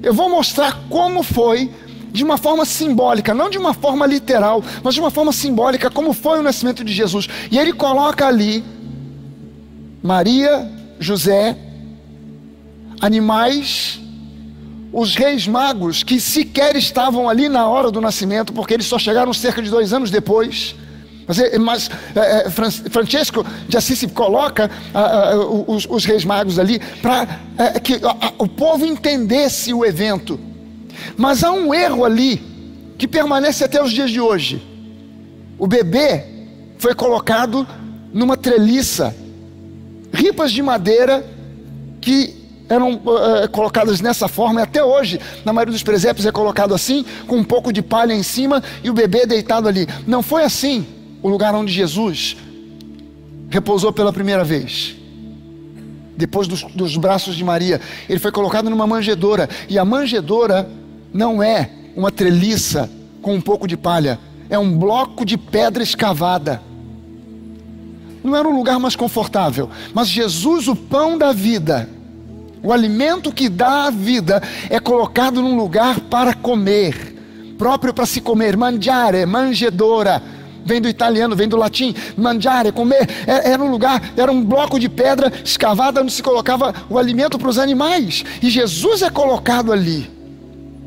Eu 0.02 0.12
vou 0.12 0.28
mostrar 0.28 0.80
como 0.90 1.22
foi, 1.22 1.70
de 2.16 2.24
uma 2.24 2.38
forma 2.38 2.64
simbólica, 2.64 3.34
não 3.34 3.50
de 3.50 3.58
uma 3.58 3.74
forma 3.74 4.06
literal, 4.06 4.64
mas 4.82 4.94
de 4.94 5.00
uma 5.00 5.10
forma 5.10 5.32
simbólica, 5.32 5.90
como 5.90 6.14
foi 6.14 6.38
o 6.40 6.42
nascimento 6.42 6.82
de 6.82 6.92
Jesus. 6.92 7.28
E 7.50 7.58
ele 7.58 7.74
coloca 7.74 8.26
ali 8.26 8.64
Maria, 10.02 10.66
José, 10.98 11.56
animais, 13.02 14.00
os 14.90 15.14
reis 15.14 15.46
magos 15.46 16.02
que 16.02 16.18
sequer 16.18 16.74
estavam 16.74 17.28
ali 17.28 17.50
na 17.50 17.68
hora 17.68 17.90
do 17.90 18.00
nascimento, 18.00 18.50
porque 18.50 18.72
eles 18.72 18.86
só 18.86 18.98
chegaram 18.98 19.34
cerca 19.34 19.60
de 19.60 19.68
dois 19.68 19.92
anos 19.92 20.10
depois. 20.10 20.74
Mas, 21.28 21.38
é, 21.38 21.58
mas 21.58 21.90
é, 22.14 22.48
Francesco 22.48 23.44
de 23.68 23.76
Assis 23.76 24.06
coloca 24.14 24.70
os, 25.66 25.86
os, 25.90 26.04
reis 26.04 26.24
magos 26.24 26.58
ali 26.58 26.80
para 27.02 27.26
que 27.82 28.00
o 28.38 28.48
povo 28.48 28.86
entendesse 28.86 29.74
o 29.74 29.84
evento. 29.84 30.40
Mas 31.16 31.42
há 31.42 31.52
um 31.52 31.74
erro 31.74 32.04
ali 32.04 32.42
que 32.98 33.06
permanece 33.06 33.64
até 33.64 33.82
os 33.82 33.92
dias 33.92 34.10
de 34.10 34.20
hoje. 34.20 34.62
O 35.58 35.66
bebê 35.66 36.24
foi 36.78 36.94
colocado 36.94 37.66
numa 38.12 38.36
treliça, 38.36 39.14
ripas 40.12 40.52
de 40.52 40.62
madeira 40.62 41.24
que 42.00 42.34
eram 42.68 42.94
uh, 42.94 43.48
colocadas 43.50 44.00
nessa 44.00 44.28
forma, 44.28 44.60
e 44.60 44.62
até 44.62 44.82
hoje, 44.82 45.20
na 45.44 45.52
maioria 45.52 45.72
dos 45.72 45.82
presépios 45.82 46.26
é 46.26 46.32
colocado 46.32 46.74
assim, 46.74 47.04
com 47.26 47.36
um 47.36 47.44
pouco 47.44 47.72
de 47.72 47.80
palha 47.80 48.12
em 48.12 48.22
cima 48.22 48.62
e 48.82 48.90
o 48.90 48.94
bebê 48.94 49.24
deitado 49.24 49.68
ali. 49.68 49.86
Não 50.06 50.22
foi 50.22 50.42
assim 50.42 50.86
o 51.22 51.28
lugar 51.28 51.54
onde 51.54 51.72
Jesus 51.72 52.36
repousou 53.48 53.92
pela 53.92 54.12
primeira 54.12 54.44
vez. 54.44 54.96
Depois 56.16 56.48
dos, 56.48 56.62
dos 56.74 56.96
braços 56.96 57.36
de 57.36 57.44
Maria, 57.44 57.80
ele 58.08 58.18
foi 58.18 58.32
colocado 58.32 58.70
numa 58.70 58.86
manjedoura, 58.86 59.48
e 59.68 59.78
a 59.78 59.84
manjedoura 59.84 60.68
não 61.16 61.42
é 61.42 61.70
uma 61.96 62.12
treliça 62.12 62.90
com 63.22 63.34
um 63.34 63.40
pouco 63.40 63.66
de 63.66 63.76
palha, 63.76 64.18
é 64.48 64.58
um 64.58 64.78
bloco 64.78 65.24
de 65.24 65.38
pedra 65.38 65.82
escavada. 65.82 66.62
Não 68.22 68.36
era 68.36 68.46
um 68.46 68.54
lugar 68.54 68.78
mais 68.78 68.94
confortável, 68.94 69.70
mas 69.94 70.08
Jesus, 70.08 70.68
o 70.68 70.76
pão 70.76 71.16
da 71.16 71.32
vida, 71.32 71.88
o 72.62 72.72
alimento 72.72 73.32
que 73.32 73.48
dá 73.48 73.84
a 73.84 73.90
vida, 73.90 74.42
é 74.68 74.78
colocado 74.78 75.40
num 75.40 75.56
lugar 75.56 76.00
para 76.00 76.34
comer, 76.34 77.14
próprio 77.56 77.94
para 77.94 78.04
se 78.04 78.20
comer, 78.20 78.56
mangiare, 78.56 79.24
manjedora 79.24 80.22
vem 80.64 80.80
do 80.80 80.88
italiano, 80.88 81.36
vem 81.36 81.48
do 81.48 81.56
latim, 81.56 81.94
mangiare, 82.16 82.72
comer, 82.72 83.08
é, 83.24 83.52
era 83.52 83.62
um 83.62 83.70
lugar, 83.70 84.02
era 84.16 84.32
um 84.32 84.42
bloco 84.42 84.80
de 84.80 84.88
pedra 84.88 85.32
escavada 85.44 86.02
onde 86.02 86.12
se 86.12 86.20
colocava 86.20 86.74
o 86.90 86.98
alimento 86.98 87.38
para 87.38 87.48
os 87.48 87.56
animais, 87.56 88.24
e 88.42 88.50
Jesus 88.50 89.00
é 89.00 89.08
colocado 89.08 89.72
ali, 89.72 90.15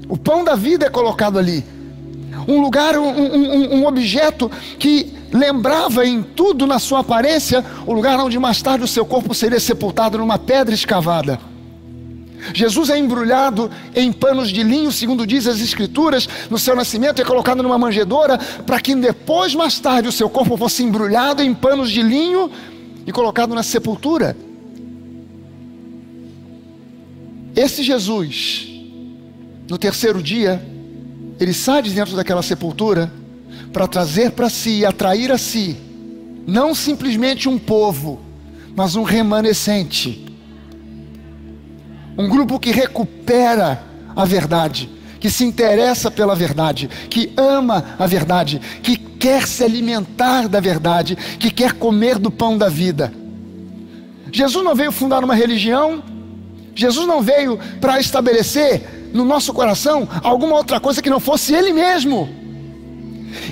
o 0.09 0.17
pão 0.17 0.43
da 0.43 0.55
vida 0.55 0.87
é 0.87 0.89
colocado 0.89 1.39
ali, 1.39 1.63
um 2.47 2.59
lugar, 2.59 2.97
um, 2.97 3.07
um, 3.07 3.75
um 3.75 3.85
objeto 3.85 4.51
que 4.79 5.13
lembrava 5.31 6.05
em 6.05 6.23
tudo 6.23 6.65
na 6.65 6.79
sua 6.79 6.99
aparência 6.99 7.63
o 7.85 7.93
lugar 7.93 8.19
onde 8.19 8.39
mais 8.39 8.59
tarde 8.61 8.83
o 8.83 8.87
seu 8.87 9.05
corpo 9.05 9.35
seria 9.35 9.59
sepultado 9.59 10.17
numa 10.17 10.39
pedra 10.39 10.73
escavada. 10.73 11.39
Jesus 12.53 12.89
é 12.89 12.97
embrulhado 12.97 13.69
em 13.95 14.11
panos 14.11 14.49
de 14.49 14.63
linho, 14.63 14.91
segundo 14.91 15.27
diz 15.27 15.45
as 15.45 15.59
Escrituras, 15.59 16.27
no 16.49 16.57
seu 16.57 16.75
nascimento 16.75 17.21
é 17.21 17.25
colocado 17.25 17.61
numa 17.61 17.77
manjedoura, 17.77 18.39
para 18.65 18.79
que 18.79 18.95
depois, 18.95 19.53
mais 19.53 19.77
tarde, 19.79 20.07
o 20.07 20.11
seu 20.11 20.29
corpo 20.29 20.57
fosse 20.57 20.81
embrulhado 20.81 21.43
em 21.43 21.53
panos 21.53 21.91
de 21.91 22.01
linho 22.01 22.49
e 23.05 23.11
colocado 23.11 23.53
na 23.53 23.61
sepultura. 23.61 24.35
Esse 27.55 27.83
Jesus, 27.83 28.68
no 29.69 29.77
terceiro 29.77 30.21
dia, 30.21 30.61
ele 31.39 31.53
sai 31.53 31.81
de 31.81 31.91
dentro 31.91 32.15
daquela 32.15 32.41
sepultura 32.41 33.11
para 33.71 33.87
trazer 33.87 34.31
para 34.31 34.49
si 34.49 34.85
atrair 34.85 35.31
a 35.31 35.37
si, 35.37 35.77
não 36.47 36.73
simplesmente 36.73 37.47
um 37.47 37.57
povo, 37.57 38.19
mas 38.75 38.95
um 38.95 39.03
remanescente 39.03 40.29
um 42.19 42.27
grupo 42.27 42.59
que 42.59 42.69
recupera 42.69 43.81
a 44.13 44.25
verdade, 44.25 44.89
que 45.21 45.29
se 45.29 45.45
interessa 45.45 46.11
pela 46.11 46.35
verdade, 46.35 46.89
que 47.09 47.31
ama 47.37 47.95
a 47.97 48.05
verdade, 48.05 48.59
que 48.83 48.97
quer 48.97 49.47
se 49.47 49.63
alimentar 49.63 50.49
da 50.49 50.59
verdade, 50.59 51.15
que 51.15 51.49
quer 51.49 51.71
comer 51.71 52.19
do 52.19 52.29
pão 52.29 52.57
da 52.57 52.67
vida. 52.67 53.13
Jesus 54.33 54.65
não 54.65 54.75
veio 54.75 54.91
fundar 54.91 55.23
uma 55.23 55.33
religião, 55.33 56.03
Jesus 56.75 57.07
não 57.07 57.21
veio 57.21 57.57
para 57.79 58.01
estabelecer 58.01 58.98
no 59.13 59.25
nosso 59.25 59.53
coração 59.53 60.07
alguma 60.23 60.55
outra 60.55 60.79
coisa 60.79 61.01
que 61.01 61.09
não 61.09 61.19
fosse 61.19 61.53
Ele 61.53 61.73
mesmo. 61.73 62.29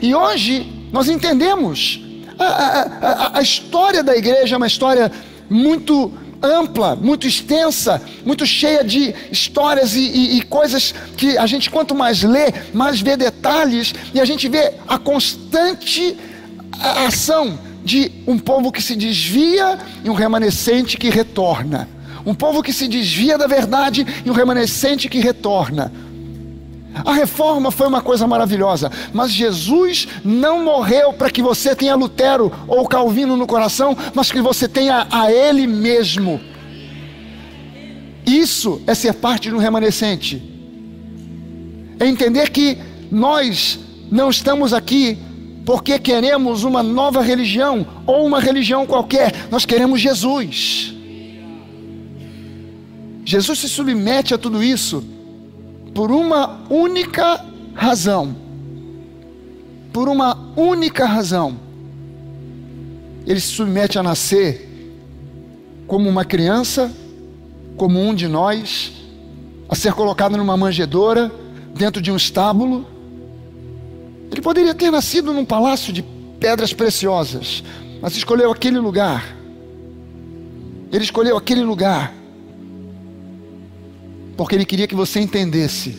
E 0.02 0.14
hoje 0.14 0.72
nós 0.92 1.10
entendemos 1.10 2.02
a, 2.38 2.46
a, 2.46 2.82
a, 2.82 3.40
a 3.40 3.42
história 3.42 4.04
da 4.04 4.16
igreja 4.16 4.56
é 4.56 4.58
uma 4.58 4.68
história 4.68 5.12
muito 5.50 6.12
ampla, 6.42 6.96
muito 6.96 7.28
extensa, 7.28 8.02
muito 8.26 8.46
cheia 8.46 8.84
de 8.84 9.14
histórias 9.32 9.96
e, 9.96 10.02
e, 10.02 10.38
e, 10.38 10.42
coisas 10.44 10.94
que 11.16 11.38
a 11.38 11.46
gente, 11.48 11.70
quanto 11.70 11.96
mais 11.96 12.22
lê, 12.22 12.54
mais 12.74 13.02
vê 13.02 13.18
detalhes 13.18 13.94
e 14.14 14.20
a 14.20 14.26
gente 14.26 14.48
vê 14.48 14.74
a 14.88 14.98
constante 15.00 16.16
ação 17.08 17.58
de 17.84 18.12
um 18.28 18.38
povo 18.38 18.72
que 18.72 18.82
se 18.82 18.96
desvia 18.96 19.80
e 20.04 20.10
um 20.10 20.14
remanescente 20.14 20.98
que 20.98 21.10
retorna. 21.10 21.90
Um 22.28 22.36
povo 22.36 22.62
que 22.62 22.74
se 22.74 22.90
desvia 22.90 23.38
da 23.38 23.48
verdade 23.48 24.06
e 24.26 24.30
um 24.30 24.34
remanescente 24.34 25.08
que 25.08 25.18
retorna. 25.18 25.90
A 27.06 27.14
reforma 27.14 27.72
foi 27.72 27.88
uma 27.88 28.02
coisa 28.02 28.28
maravilhosa, 28.28 28.92
mas 29.14 29.32
Jesus 29.32 30.10
não 30.26 30.62
morreu 30.62 31.14
para 31.14 31.32
que 31.32 31.42
você 31.42 31.74
tenha 31.74 31.96
Lutero 31.96 32.52
ou 32.68 32.86
Calvino 32.86 33.38
no 33.38 33.48
coração, 33.48 33.98
mas 34.14 34.30
que 34.30 34.42
você 34.42 34.68
tenha 34.68 35.08
a 35.10 35.32
Ele 35.32 35.66
mesmo. 35.66 36.42
Isso 38.26 38.82
é 38.86 38.94
ser 38.94 39.14
parte 39.14 39.48
de 39.48 39.56
um 39.56 39.60
remanescente. 39.60 40.44
É 41.98 42.06
entender 42.06 42.50
que 42.50 42.78
nós 43.10 43.80
não 44.12 44.30
estamos 44.30 44.74
aqui 44.74 45.18
porque 45.66 45.98
queremos 45.98 46.66
uma 46.66 46.84
nova 46.84 47.22
religião 47.22 47.88
ou 48.06 48.26
uma 48.26 48.42
religião 48.42 48.86
qualquer, 48.86 49.34
nós 49.50 49.66
queremos 49.66 50.02
Jesus. 50.02 50.97
Jesus 53.28 53.60
se 53.60 53.68
submete 53.68 54.34
a 54.34 54.38
tudo 54.38 54.64
isso 54.64 55.04
por 55.94 56.12
uma 56.12 56.62
única 56.70 57.44
razão. 57.74 58.34
Por 59.92 60.08
uma 60.08 60.54
única 60.56 61.06
razão. 61.06 61.60
Ele 63.26 63.38
se 63.42 63.48
submete 63.48 64.00
a 64.00 64.04
nascer 64.04 64.66
como 65.86 66.08
uma 66.08 66.24
criança, 66.24 66.90
como 67.76 68.00
um 68.00 68.16
de 68.16 68.30
nós, 68.30 68.94
a 69.68 69.76
ser 69.76 69.92
colocado 69.92 70.38
numa 70.38 70.56
manjedoura, 70.56 71.30
dentro 71.76 72.02
de 72.02 72.10
um 72.10 72.16
estábulo. 72.16 72.88
Ele 74.32 74.40
poderia 74.40 74.74
ter 74.74 74.90
nascido 74.90 75.34
num 75.34 75.44
palácio 75.44 75.92
de 75.92 76.02
pedras 76.40 76.72
preciosas, 76.72 77.62
mas 78.02 78.16
escolheu 78.16 78.54
aquele 78.54 78.80
lugar. 78.80 79.36
Ele 80.94 81.04
escolheu 81.04 81.36
aquele 81.36 81.64
lugar 81.64 82.16
porque 84.38 84.54
ele 84.54 84.66
queria 84.66 84.88
que 84.88 84.94
você 84.94 85.20
entendesse 85.20 85.98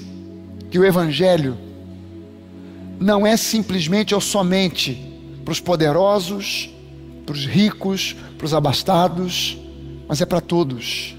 que 0.71 0.79
o 0.79 0.85
Evangelho 0.85 1.59
não 3.01 3.27
é 3.27 3.37
simplesmente 3.37 4.15
ou 4.15 4.21
somente 4.21 4.97
para 5.45 5.53
os 5.53 5.61
poderosos, 5.61 6.71
para 7.27 7.35
os 7.35 7.45
ricos, 7.45 8.15
para 8.39 8.45
os 8.45 8.55
abastados, 8.55 9.59
mas 10.07 10.21
é 10.21 10.27
para 10.27 10.41
todos. 10.41 11.17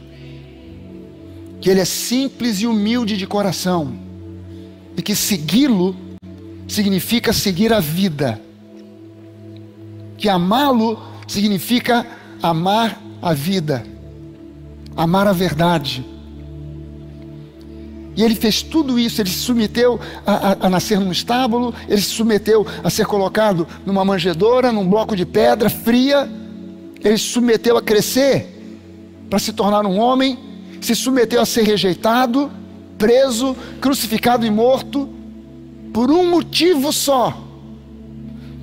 Que 1.60 1.70
ele 1.70 1.82
é 1.82 1.86
simples 1.86 2.62
e 2.62 2.68
humilde 2.68 3.18
de 3.18 3.28
coração, 3.28 3.94
e 4.96 5.02
que 5.02 5.14
segui-lo 5.14 5.96
significa 6.70 7.34
seguir 7.34 7.74
a 7.74 7.82
vida, 7.82 8.42
que 10.18 10.30
amá-lo 10.30 10.98
significa 11.28 12.06
amar 12.42 13.02
a 13.22 13.34
vida, 13.34 13.86
amar 14.96 15.28
a 15.28 15.34
verdade 15.34 16.06
e 18.20 18.22
ele 18.22 18.36
fez 18.36 18.62
tudo 18.62 19.00
isso, 19.00 19.22
ele 19.22 19.30
se 19.30 19.38
submeteu 19.38 19.98
a, 20.26 20.34
a, 20.34 20.58
a, 20.68 20.70
nascer 20.70 21.00
num 21.00 21.10
estábulo, 21.10 21.74
ele 21.88 22.02
se 22.02 22.10
submeteu 22.10 22.68
a 22.84 22.90
ser 22.90 23.06
colocado 23.06 23.66
numa 23.86 24.04
manjedoura, 24.04 24.74
num 24.74 24.86
bloco 24.86 25.16
de 25.16 25.26
pedra 25.26 25.70
fria, 25.70 26.30
ele 27.02 27.18
se 27.18 27.24
submeteu 27.24 27.78
a 27.78 27.82
crescer 27.82 28.46
para 29.30 29.40
se 29.40 29.54
tornar 29.54 29.86
um 29.86 29.98
homem, 29.98 30.38
se 30.82 30.94
submeteu 30.96 31.40
a 31.40 31.46
ser 31.46 31.64
rejeitado, 31.64 32.52
preso, 32.98 33.56
crucificado 33.80 34.46
e 34.46 34.52
morto, 34.52 35.08
por 35.94 36.12
um 36.12 36.30
motivo 36.30 36.92
só: 36.92 37.42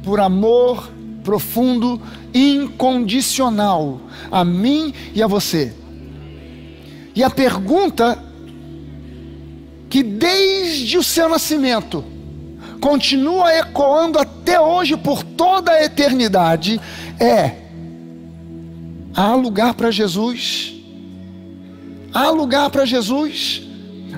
por 0.04 0.20
amor 0.20 0.90
profundo, 1.24 1.98
incondicional 2.34 4.02
a 4.30 4.44
mim 4.44 4.92
e 5.14 5.22
a 5.22 5.26
você. 5.26 5.72
E 7.14 7.24
a 7.24 7.30
pergunta 7.30 8.25
que 9.96 10.02
desde 10.02 10.98
o 10.98 11.02
seu 11.02 11.26
nascimento 11.26 12.04
continua 12.82 13.54
ecoando 13.54 14.18
até 14.18 14.60
hoje 14.60 14.94
por 14.94 15.22
toda 15.22 15.72
a 15.72 15.82
eternidade 15.82 16.78
é: 17.18 17.52
há 19.14 19.34
lugar 19.34 19.72
para 19.72 19.90
Jesus? 19.90 20.74
Há 22.12 22.28
lugar 22.28 22.68
para 22.68 22.84
Jesus? 22.84 23.62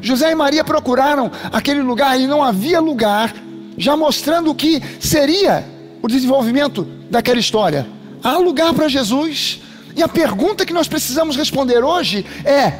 José 0.03 0.33
e 0.33 0.35
Maria 0.35 0.64
procuraram 0.64 1.31
aquele 1.53 1.81
lugar 1.81 2.21
e 2.21 2.27
não 2.27 2.43
havia 2.43 2.81
lugar, 2.81 3.33
já 3.77 3.97
mostrando 3.97 4.51
o 4.51 4.57
que 4.57 4.83
seria 4.99 5.64
o 6.03 6.09
desenvolvimento 6.09 6.88
daquela 7.09 7.38
história. 7.38 7.87
Há 8.21 8.37
lugar 8.37 8.75
para 8.75 8.88
Jesus? 8.88 9.61
E 9.95 10.03
a 10.03 10.09
pergunta 10.09 10.67
que 10.67 10.73
nós 10.73 10.88
precisamos 10.88 11.37
responder 11.37 11.85
hoje 11.85 12.27
é: 12.45 12.73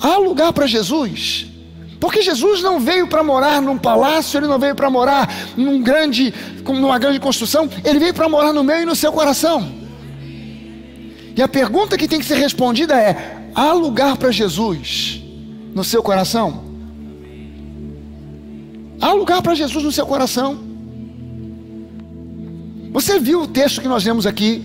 há 0.00 0.16
lugar 0.16 0.54
para 0.54 0.66
Jesus? 0.66 1.52
Porque 2.00 2.22
Jesus 2.22 2.62
não 2.62 2.80
veio 2.80 3.06
para 3.08 3.22
morar 3.22 3.62
num 3.62 3.78
palácio, 3.78 4.38
ele 4.38 4.46
não 4.46 4.58
veio 4.58 4.74
para 4.74 4.90
morar 4.90 5.28
num 5.56 5.82
grande, 5.82 6.34
numa 6.64 6.98
grande 6.98 7.18
construção, 7.18 7.68
ele 7.84 7.98
veio 7.98 8.14
para 8.14 8.28
morar 8.28 8.52
no 8.52 8.62
meu 8.62 8.82
e 8.82 8.84
no 8.84 8.94
seu 8.94 9.12
coração. 9.12 9.72
E 11.36 11.42
a 11.42 11.48
pergunta 11.48 11.96
que 11.96 12.06
tem 12.06 12.18
que 12.18 12.24
ser 12.24 12.36
respondida 12.36 12.94
é: 12.94 13.48
há 13.54 13.72
lugar 13.72 14.16
para 14.16 14.30
Jesus 14.30 15.22
no 15.74 15.82
seu 15.82 16.02
coração? 16.02 16.64
Há 19.00 19.12
lugar 19.12 19.42
para 19.42 19.54
Jesus 19.54 19.84
no 19.84 19.92
seu 19.92 20.06
coração? 20.06 20.58
Você 22.92 23.18
viu 23.18 23.42
o 23.42 23.46
texto 23.48 23.80
que 23.80 23.88
nós 23.88 24.04
lemos 24.04 24.26
aqui? 24.26 24.62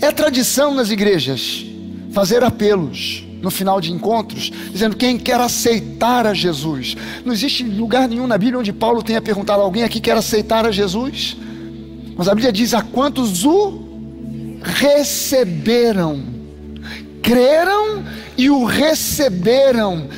É 0.00 0.12
tradição 0.12 0.74
nas 0.74 0.90
igrejas 0.90 1.66
fazer 2.12 2.44
apelos 2.44 3.24
no 3.40 3.50
final 3.50 3.80
de 3.80 3.92
encontros, 3.92 4.50
dizendo 4.70 4.96
quem 4.96 5.18
quer 5.18 5.40
aceitar 5.40 6.26
a 6.26 6.34
Jesus. 6.34 6.96
Não 7.24 7.32
existe 7.32 7.62
lugar 7.62 8.08
nenhum 8.08 8.26
na 8.26 8.36
Bíblia 8.36 8.58
onde 8.58 8.72
Paulo 8.72 9.02
tenha 9.02 9.20
perguntado 9.20 9.60
a 9.60 9.64
alguém 9.64 9.84
aqui 9.84 10.00
quer 10.00 10.16
aceitar 10.16 10.66
a 10.66 10.70
Jesus. 10.70 11.36
Mas 12.16 12.28
a 12.28 12.34
Bíblia 12.34 12.52
diz 12.52 12.74
a 12.74 12.82
quantos 12.82 13.44
o 13.44 13.86
receberam, 14.62 16.22
creram 17.22 18.04
e 18.36 18.50
o 18.50 18.64
receberam. 18.64 20.08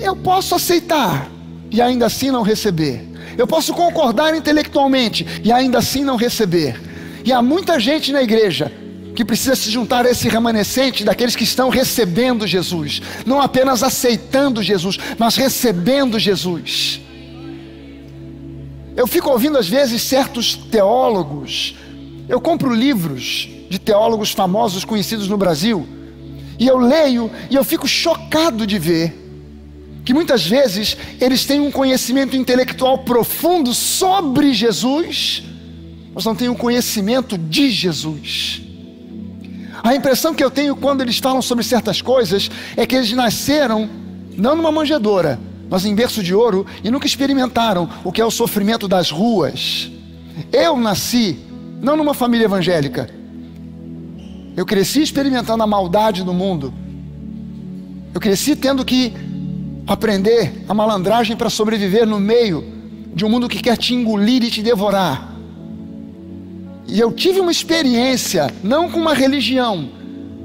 Eu 0.00 0.16
posso 0.16 0.54
aceitar 0.54 1.30
e 1.70 1.80
ainda 1.80 2.06
assim 2.06 2.30
não 2.30 2.42
receber. 2.42 3.08
Eu 3.36 3.46
posso 3.46 3.72
concordar 3.72 4.34
intelectualmente 4.34 5.26
e 5.42 5.52
ainda 5.52 5.78
assim 5.78 6.04
não 6.04 6.16
receber. 6.16 6.80
E 7.24 7.32
há 7.32 7.40
muita 7.40 7.78
gente 7.80 8.12
na 8.12 8.22
igreja 8.22 8.70
que 9.14 9.24
precisa 9.24 9.54
se 9.54 9.70
juntar 9.70 10.04
a 10.04 10.10
esse 10.10 10.28
remanescente 10.28 11.04
daqueles 11.04 11.36
que 11.36 11.44
estão 11.44 11.68
recebendo 11.68 12.46
Jesus, 12.46 13.00
não 13.24 13.40
apenas 13.40 13.82
aceitando 13.82 14.62
Jesus, 14.62 14.98
mas 15.18 15.36
recebendo 15.36 16.18
Jesus. 16.18 17.00
Eu 18.96 19.06
fico 19.06 19.30
ouvindo 19.30 19.56
às 19.56 19.68
vezes 19.68 20.02
certos 20.02 20.54
teólogos, 20.54 21.76
eu 22.28 22.40
compro 22.40 22.74
livros 22.74 23.48
de 23.70 23.78
teólogos 23.78 24.32
famosos 24.32 24.84
conhecidos 24.84 25.28
no 25.28 25.36
Brasil, 25.36 25.86
e 26.58 26.66
eu 26.66 26.78
leio 26.78 27.30
e 27.50 27.54
eu 27.54 27.64
fico 27.64 27.86
chocado 27.86 28.66
de 28.66 28.78
ver 28.78 29.22
que 30.04 30.12
muitas 30.12 30.46
vezes 30.46 30.96
eles 31.20 31.44
têm 31.46 31.60
um 31.60 31.70
conhecimento 31.70 32.36
intelectual 32.36 32.98
profundo 32.98 33.72
sobre 33.72 34.52
Jesus, 34.52 35.42
mas 36.14 36.24
não 36.24 36.34
têm 36.34 36.48
um 36.48 36.54
conhecimento 36.54 37.38
de 37.38 37.70
Jesus. 37.70 38.63
A 39.84 39.94
impressão 39.94 40.32
que 40.32 40.42
eu 40.42 40.50
tenho 40.50 40.74
quando 40.74 41.02
eles 41.02 41.18
falam 41.18 41.42
sobre 41.42 41.62
certas 41.62 42.00
coisas 42.00 42.50
é 42.74 42.86
que 42.86 42.96
eles 42.96 43.12
nasceram 43.12 43.86
não 44.34 44.56
numa 44.56 44.72
manjedoura, 44.72 45.38
mas 45.68 45.84
em 45.84 45.94
berço 45.94 46.22
de 46.22 46.34
ouro 46.34 46.64
e 46.82 46.90
nunca 46.90 47.06
experimentaram 47.06 47.86
o 48.02 48.10
que 48.10 48.18
é 48.18 48.24
o 48.24 48.30
sofrimento 48.30 48.88
das 48.88 49.10
ruas. 49.10 49.90
Eu 50.50 50.78
nasci 50.78 51.38
não 51.82 51.98
numa 51.98 52.14
família 52.14 52.46
evangélica. 52.46 53.10
Eu 54.56 54.64
cresci 54.64 55.02
experimentando 55.02 55.62
a 55.62 55.66
maldade 55.66 56.24
do 56.24 56.32
mundo. 56.32 56.72
Eu 58.14 58.20
cresci 58.22 58.56
tendo 58.56 58.86
que 58.86 59.12
aprender 59.86 60.64
a 60.66 60.72
malandragem 60.72 61.36
para 61.36 61.50
sobreviver 61.50 62.06
no 62.06 62.18
meio 62.18 62.64
de 63.14 63.22
um 63.22 63.28
mundo 63.28 63.50
que 63.50 63.60
quer 63.60 63.76
te 63.76 63.92
engolir 63.92 64.42
e 64.44 64.50
te 64.50 64.62
devorar. 64.62 65.33
E 66.86 67.00
eu 67.00 67.10
tive 67.12 67.40
uma 67.40 67.52
experiência, 67.52 68.52
não 68.62 68.90
com 68.90 69.00
uma 69.00 69.14
religião, 69.14 69.88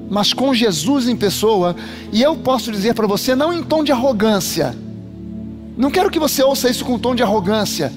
mas 0.09 0.33
com 0.33 0.53
Jesus 0.53 1.07
em 1.07 1.15
pessoa, 1.15 1.75
e 2.11 2.21
eu 2.21 2.35
posso 2.35 2.71
dizer 2.71 2.93
para 2.93 3.07
você, 3.07 3.35
não 3.35 3.53
em 3.53 3.63
tom 3.63 3.83
de 3.83 3.91
arrogância, 3.91 4.75
não 5.77 5.91
quero 5.91 6.09
que 6.09 6.19
você 6.19 6.43
ouça 6.43 6.69
isso 6.69 6.83
com 6.83 6.97
tom 6.97 7.13
de 7.13 7.23
arrogância, 7.23 7.91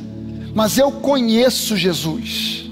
mas 0.55 0.77
eu 0.77 0.93
conheço 0.93 1.77
Jesus. 1.77 2.71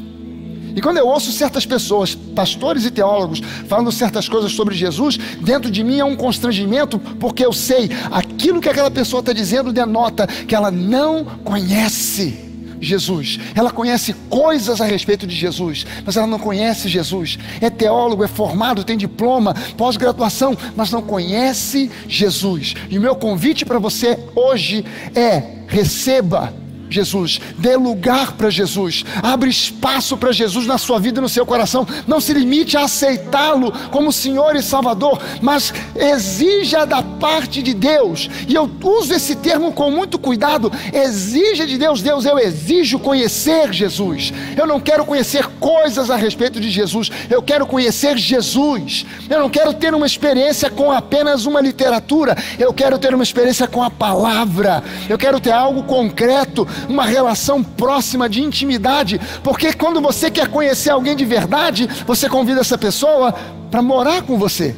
E 0.75 0.81
quando 0.81 0.99
eu 0.99 1.07
ouço 1.07 1.33
certas 1.33 1.67
pessoas, 1.67 2.15
pastores 2.15 2.85
e 2.85 2.91
teólogos, 2.91 3.41
falando 3.67 3.91
certas 3.91 4.29
coisas 4.29 4.53
sobre 4.53 4.75
Jesus, 4.75 5.17
dentro 5.41 5.71
de 5.71 5.83
mim 5.83 5.99
é 5.99 6.05
um 6.05 6.15
constrangimento, 6.15 6.99
porque 6.99 7.45
eu 7.45 7.53
sei, 7.53 7.91
aquilo 8.11 8.61
que 8.61 8.69
aquela 8.69 8.91
pessoa 8.91 9.21
está 9.21 9.33
dizendo 9.33 9.73
denota 9.73 10.27
que 10.27 10.55
ela 10.55 10.71
não 10.71 11.25
conhece 11.43 12.50
Jesus. 12.81 13.39
Ela 13.55 13.71
conhece 13.71 14.15
coisas 14.29 14.81
a 14.81 14.85
respeito 14.85 15.27
de 15.27 15.35
Jesus, 15.35 15.87
mas 16.05 16.17
ela 16.17 16.27
não 16.27 16.39
conhece 16.39 16.89
Jesus. 16.89 17.39
É 17.61 17.69
teólogo, 17.69 18.25
é 18.25 18.29
formado, 18.29 18.85
tem 18.85 18.97
diploma, 18.97 19.55
pós-graduação, 19.77 20.57
mas 20.77 20.91
não 20.91 21.03
conhece 21.03 21.91
Jesus. 22.09 22.75
E 22.89 22.99
o 22.99 23.01
meu 23.01 23.15
convite 23.15 23.65
para 23.65 23.79
você 23.79 24.19
hoje 24.35 24.85
é: 25.15 25.43
receba 25.67 26.53
Jesus, 26.91 27.41
dê 27.57 27.77
lugar 27.77 28.33
para 28.33 28.51
Jesus, 28.51 29.05
abre 29.23 29.49
espaço 29.49 30.17
para 30.17 30.33
Jesus 30.33 30.67
na 30.67 30.77
sua 30.77 30.99
vida 30.99 31.21
e 31.21 31.23
no 31.23 31.29
seu 31.29 31.47
coração. 31.47 31.87
Não 32.07 32.21
se 32.21 32.33
limite 32.33 32.77
a 32.77 32.85
aceitá-lo 32.85 33.73
como 33.91 34.13
Senhor 34.13 34.57
e 34.57 34.63
Salvador, 34.63 35.21
mas 35.41 35.73
exija 35.95 36.85
da 36.85 37.03
parte 37.03 37.63
de 37.63 37.73
Deus, 37.73 38.29
e 38.49 38.55
eu 38.55 38.71
uso 38.83 39.15
esse 39.15 39.37
termo 39.37 39.73
com 39.73 39.91
muito 39.91 40.19
cuidado: 40.19 40.73
exija 40.93 41.67
de 41.67 41.79
Deus, 41.79 42.03
Deus, 42.03 42.25
eu 42.25 42.39
exijo 42.39 42.99
conhecer 42.99 43.73
Jesus. 43.73 44.33
Eu 44.57 44.67
não 44.67 44.81
quero 44.81 45.05
conhecer 45.05 45.47
coisas 45.59 46.11
a 46.11 46.17
respeito 46.17 46.61
de 46.61 46.71
Jesus, 46.71 47.11
eu 47.31 47.43
quero 47.43 47.67
conhecer 47.67 48.19
Jesus. 48.19 49.07
Eu 49.29 49.39
não 49.39 49.51
quero 49.51 49.73
ter 49.75 49.95
uma 49.95 50.07
experiência 50.07 50.69
com 50.71 50.91
apenas 50.91 51.47
uma 51.47 51.61
literatura, 51.61 52.37
eu 52.59 52.73
quero 52.73 52.99
ter 52.99 53.15
uma 53.15 53.23
experiência 53.23 53.69
com 53.69 53.83
a 53.83 53.91
palavra, 53.91 54.83
eu 55.09 55.17
quero 55.17 55.39
ter 55.39 55.53
algo 55.53 55.85
concreto 55.85 56.67
uma 56.89 57.05
relação 57.05 57.63
próxima 57.63 58.29
de 58.29 58.43
intimidade, 58.43 59.21
porque 59.43 59.73
quando 59.73 60.01
você 60.01 60.31
quer 60.31 60.49
conhecer 60.49 60.91
alguém 60.91 61.17
de 61.17 61.25
verdade, 61.25 61.89
você 62.07 62.29
convida 62.29 62.61
essa 62.61 62.79
pessoa 62.79 63.33
para 63.71 63.83
morar 63.83 64.23
com 64.23 64.39
você. 64.39 64.75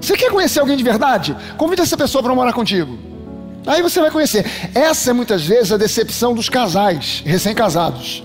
Você 0.00 0.16
quer 0.16 0.30
conhecer 0.30 0.60
alguém 0.60 0.76
de 0.76 0.84
verdade? 0.84 1.34
Convida 1.56 1.82
essa 1.82 1.96
pessoa 1.96 2.22
para 2.22 2.34
morar 2.34 2.52
contigo. 2.52 2.98
Aí 3.66 3.80
você 3.80 4.00
vai 4.00 4.10
conhecer. 4.10 4.44
Essa 4.74 5.10
é 5.10 5.12
muitas 5.14 5.44
vezes 5.44 5.72
a 5.72 5.78
decepção 5.78 6.34
dos 6.34 6.48
casais 6.48 7.22
recém-casados. 7.24 8.22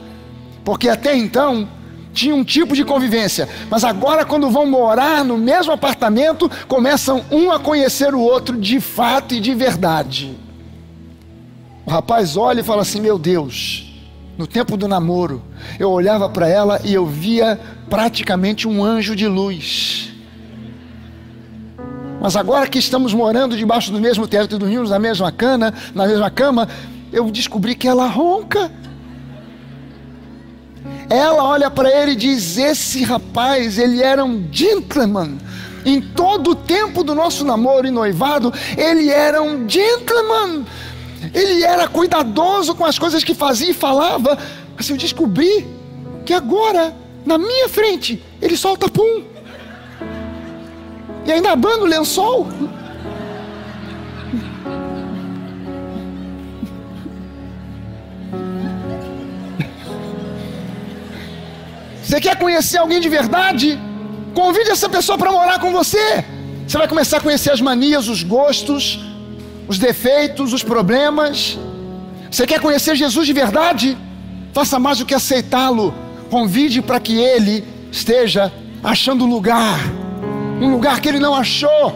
Porque 0.65 0.89
até 0.89 1.15
então 1.15 1.67
tinha 2.13 2.35
um 2.35 2.43
tipo 2.43 2.75
de 2.75 2.83
convivência, 2.83 3.47
mas 3.69 3.83
agora, 3.83 4.25
quando 4.25 4.49
vão 4.49 4.65
morar 4.65 5.23
no 5.23 5.37
mesmo 5.37 5.71
apartamento, 5.71 6.51
começam 6.67 7.23
um 7.31 7.51
a 7.51 7.59
conhecer 7.59 8.13
o 8.13 8.19
outro 8.19 8.57
de 8.57 8.81
fato 8.81 9.33
e 9.33 9.39
de 9.39 9.53
verdade. 9.53 10.35
O 11.89 11.91
rapaz 11.91 12.37
olha 12.37 12.59
e 12.59 12.63
fala 12.63 12.83
assim: 12.83 13.01
Meu 13.01 13.17
Deus, 13.17 13.91
no 14.37 14.45
tempo 14.45 14.77
do 14.77 14.87
namoro, 14.87 15.41
eu 15.79 15.89
olhava 15.89 16.29
para 16.29 16.47
ela 16.47 16.79
e 16.83 16.93
eu 16.93 17.03
via 17.03 17.59
praticamente 17.89 18.67
um 18.67 18.83
anjo 18.83 19.15
de 19.15 19.27
luz. 19.27 20.11
Mas 22.21 22.35
agora 22.35 22.67
que 22.67 22.77
estamos 22.77 23.11
morando 23.11 23.57
debaixo 23.57 23.91
do 23.91 23.99
mesmo 23.99 24.27
teto 24.27 24.55
e 24.55 24.59
dormimos 24.59 24.91
na 24.91 24.99
mesma 24.99 25.31
cana, 25.31 25.73
na 25.95 26.05
mesma 26.05 26.29
cama, 26.29 26.69
eu 27.11 27.31
descobri 27.31 27.73
que 27.73 27.87
ela 27.87 28.05
ronca. 28.05 28.71
Ela 31.09 31.43
olha 31.43 31.71
para 31.71 31.89
ele 31.89 32.11
e 32.11 32.15
diz: 32.15 32.55
Esse 32.55 33.03
rapaz, 33.03 33.79
ele 33.79 34.03
era 34.03 34.23
um 34.23 34.47
gentleman. 34.51 35.39
Em 35.83 35.99
todo 35.99 36.51
o 36.51 36.55
tempo 36.55 37.03
do 37.03 37.15
nosso 37.15 37.43
namoro 37.43 37.87
e 37.87 37.91
noivado, 37.91 38.53
ele 38.77 39.09
era 39.09 39.41
um 39.41 39.67
gentleman. 39.67 40.67
Ele 41.33 41.63
era 41.63 41.87
cuidadoso 41.87 42.75
com 42.75 42.85
as 42.85 42.97
coisas 42.97 43.23
que 43.23 43.33
fazia 43.33 43.71
e 43.71 43.73
falava. 43.73 44.37
Mas 44.75 44.89
eu 44.89 44.97
descobri 44.97 45.67
que 46.25 46.33
agora, 46.33 46.95
na 47.25 47.37
minha 47.37 47.67
frente, 47.69 48.23
ele 48.41 48.55
solta 48.55 48.89
pum. 48.89 49.23
E 51.25 51.31
ainda 51.31 51.51
abana 51.51 51.83
o 51.83 51.85
lençol. 51.85 52.47
Você 62.03 62.19
quer 62.19 62.35
conhecer 62.39 62.77
alguém 62.77 62.99
de 62.99 63.07
verdade? 63.07 63.79
Convide 64.33 64.71
essa 64.71 64.89
pessoa 64.89 65.17
para 65.17 65.31
morar 65.31 65.59
com 65.59 65.71
você. 65.71 66.25
Você 66.67 66.77
vai 66.77 66.87
começar 66.87 67.17
a 67.17 67.21
conhecer 67.21 67.51
as 67.51 67.61
manias, 67.61 68.07
os 68.07 68.23
gostos, 68.23 68.99
os 69.69 69.77
defeitos, 69.77 70.51
os 70.51 70.63
problemas. 70.63 71.57
Você 72.29 72.45
quer 72.47 72.59
conhecer 72.59 72.95
Jesus 72.95 73.27
de 73.27 73.33
verdade? 73.33 73.95
Faça 74.51 74.79
mais 74.79 74.97
do 74.97 75.05
que 75.05 75.13
aceitá-lo. 75.13 75.93
Convide 76.31 76.81
para 76.81 76.99
que 76.99 77.15
ele 77.15 77.63
esteja 77.91 78.51
achando 78.83 79.25
lugar, 79.25 79.79
um 80.59 80.71
lugar 80.71 80.99
que 80.99 81.07
ele 81.07 81.19
não 81.19 81.35
achou. 81.35 81.95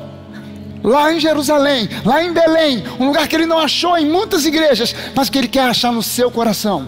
Lá 0.83 1.13
em 1.13 1.19
Jerusalém, 1.19 1.89
lá 2.05 2.23
em 2.23 2.31
Belém, 2.31 2.83
um 2.99 3.07
lugar 3.07 3.27
que 3.27 3.35
ele 3.35 3.45
não 3.45 3.57
achou 3.57 3.97
em 3.97 4.05
muitas 4.05 4.45
igrejas, 4.45 4.93
mas 5.15 5.29
que 5.29 5.37
ele 5.37 5.47
quer 5.47 5.63
achar 5.63 5.91
no 5.91 6.03
seu 6.03 6.29
coração. 6.29 6.87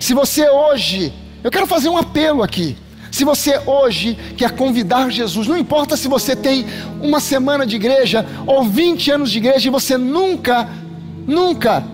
Se 0.00 0.12
você 0.12 0.48
hoje, 0.50 1.12
eu 1.42 1.50
quero 1.50 1.66
fazer 1.66 1.88
um 1.88 1.96
apelo 1.96 2.42
aqui. 2.42 2.76
Se 3.20 3.24
você 3.26 3.60
hoje 3.66 4.16
quer 4.34 4.52
convidar 4.52 5.10
Jesus, 5.10 5.46
não 5.46 5.58
importa 5.58 5.94
se 5.94 6.08
você 6.08 6.34
tem 6.34 6.64
uma 7.02 7.20
semana 7.20 7.66
de 7.66 7.76
igreja 7.76 8.24
ou 8.46 8.64
20 8.64 9.10
anos 9.10 9.30
de 9.30 9.36
igreja 9.36 9.68
e 9.68 9.70
você 9.70 9.98
nunca, 9.98 10.66
nunca 11.26 11.84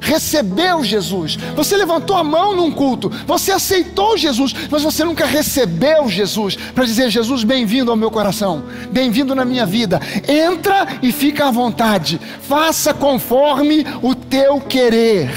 recebeu 0.00 0.82
Jesus. 0.82 1.36
Você 1.54 1.76
levantou 1.76 2.16
a 2.16 2.24
mão 2.24 2.56
num 2.56 2.70
culto, 2.70 3.12
você 3.26 3.52
aceitou 3.52 4.16
Jesus, 4.16 4.54
mas 4.70 4.82
você 4.82 5.04
nunca 5.04 5.26
recebeu 5.26 6.08
Jesus 6.08 6.56
para 6.56 6.86
dizer: 6.86 7.10
Jesus, 7.10 7.44
bem-vindo 7.44 7.90
ao 7.90 7.96
meu 7.98 8.10
coração, 8.10 8.62
bem-vindo 8.90 9.34
na 9.34 9.44
minha 9.44 9.66
vida. 9.66 10.00
Entra 10.26 10.98
e 11.02 11.12
fica 11.12 11.48
à 11.48 11.50
vontade, 11.50 12.18
faça 12.40 12.94
conforme 12.94 13.84
o 14.00 14.14
teu 14.14 14.62
querer. 14.62 15.30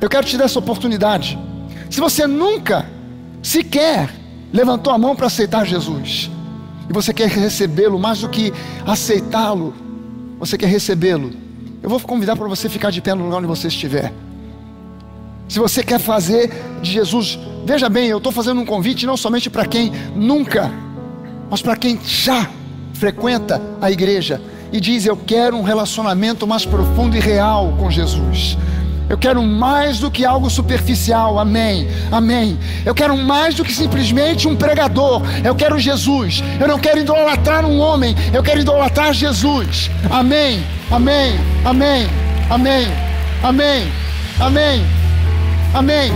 Eu 0.00 0.08
quero 0.08 0.24
te 0.24 0.36
dar 0.36 0.44
essa 0.44 0.60
oportunidade. 0.60 1.36
Se 1.94 2.00
você 2.00 2.26
nunca 2.26 2.86
sequer 3.40 4.10
levantou 4.52 4.92
a 4.92 4.98
mão 4.98 5.14
para 5.14 5.28
aceitar 5.28 5.64
Jesus, 5.64 6.28
e 6.90 6.92
você 6.92 7.14
quer 7.14 7.28
recebê-lo 7.28 8.00
mais 8.00 8.18
do 8.18 8.28
que 8.28 8.52
aceitá-lo, 8.84 9.72
você 10.36 10.58
quer 10.58 10.66
recebê-lo, 10.66 11.30
eu 11.80 11.88
vou 11.88 12.00
convidar 12.00 12.34
para 12.34 12.48
você 12.48 12.68
ficar 12.68 12.90
de 12.90 13.00
pé 13.00 13.14
no 13.14 13.22
lugar 13.22 13.36
onde 13.36 13.46
você 13.46 13.68
estiver. 13.68 14.12
Se 15.48 15.60
você 15.60 15.84
quer 15.84 16.00
fazer 16.00 16.50
de 16.82 16.90
Jesus, 16.90 17.38
veja 17.64 17.88
bem, 17.88 18.08
eu 18.08 18.18
estou 18.18 18.32
fazendo 18.32 18.60
um 18.60 18.66
convite 18.66 19.06
não 19.06 19.16
somente 19.16 19.48
para 19.48 19.64
quem 19.64 19.92
nunca, 20.16 20.72
mas 21.48 21.62
para 21.62 21.76
quem 21.76 22.00
já 22.04 22.50
frequenta 22.94 23.62
a 23.80 23.88
igreja 23.88 24.42
e 24.72 24.80
diz: 24.80 25.06
Eu 25.06 25.16
quero 25.16 25.56
um 25.56 25.62
relacionamento 25.62 26.44
mais 26.44 26.66
profundo 26.66 27.16
e 27.16 27.20
real 27.20 27.72
com 27.78 27.88
Jesus. 27.88 28.58
Eu 29.08 29.18
quero 29.18 29.42
mais 29.42 29.98
do 29.98 30.10
que 30.10 30.24
algo 30.24 30.48
superficial, 30.48 31.38
amém, 31.38 31.88
amém. 32.10 32.58
Eu 32.84 32.94
quero 32.94 33.16
mais 33.16 33.54
do 33.54 33.64
que 33.64 33.72
simplesmente 33.72 34.48
um 34.48 34.56
pregador, 34.56 35.22
eu 35.44 35.54
quero 35.54 35.78
Jesus. 35.78 36.42
Eu 36.58 36.66
não 36.66 36.78
quero 36.78 37.00
idolatrar 37.00 37.64
um 37.66 37.78
homem, 37.78 38.16
eu 38.32 38.42
quero 38.42 38.60
idolatrar 38.60 39.12
Jesus, 39.12 39.90
amém, 40.10 40.64
amém, 40.90 41.38
amém, 41.64 42.08
amém, 42.48 42.88
amém, 43.42 43.92
amém, 44.40 44.86
amém. 45.74 46.12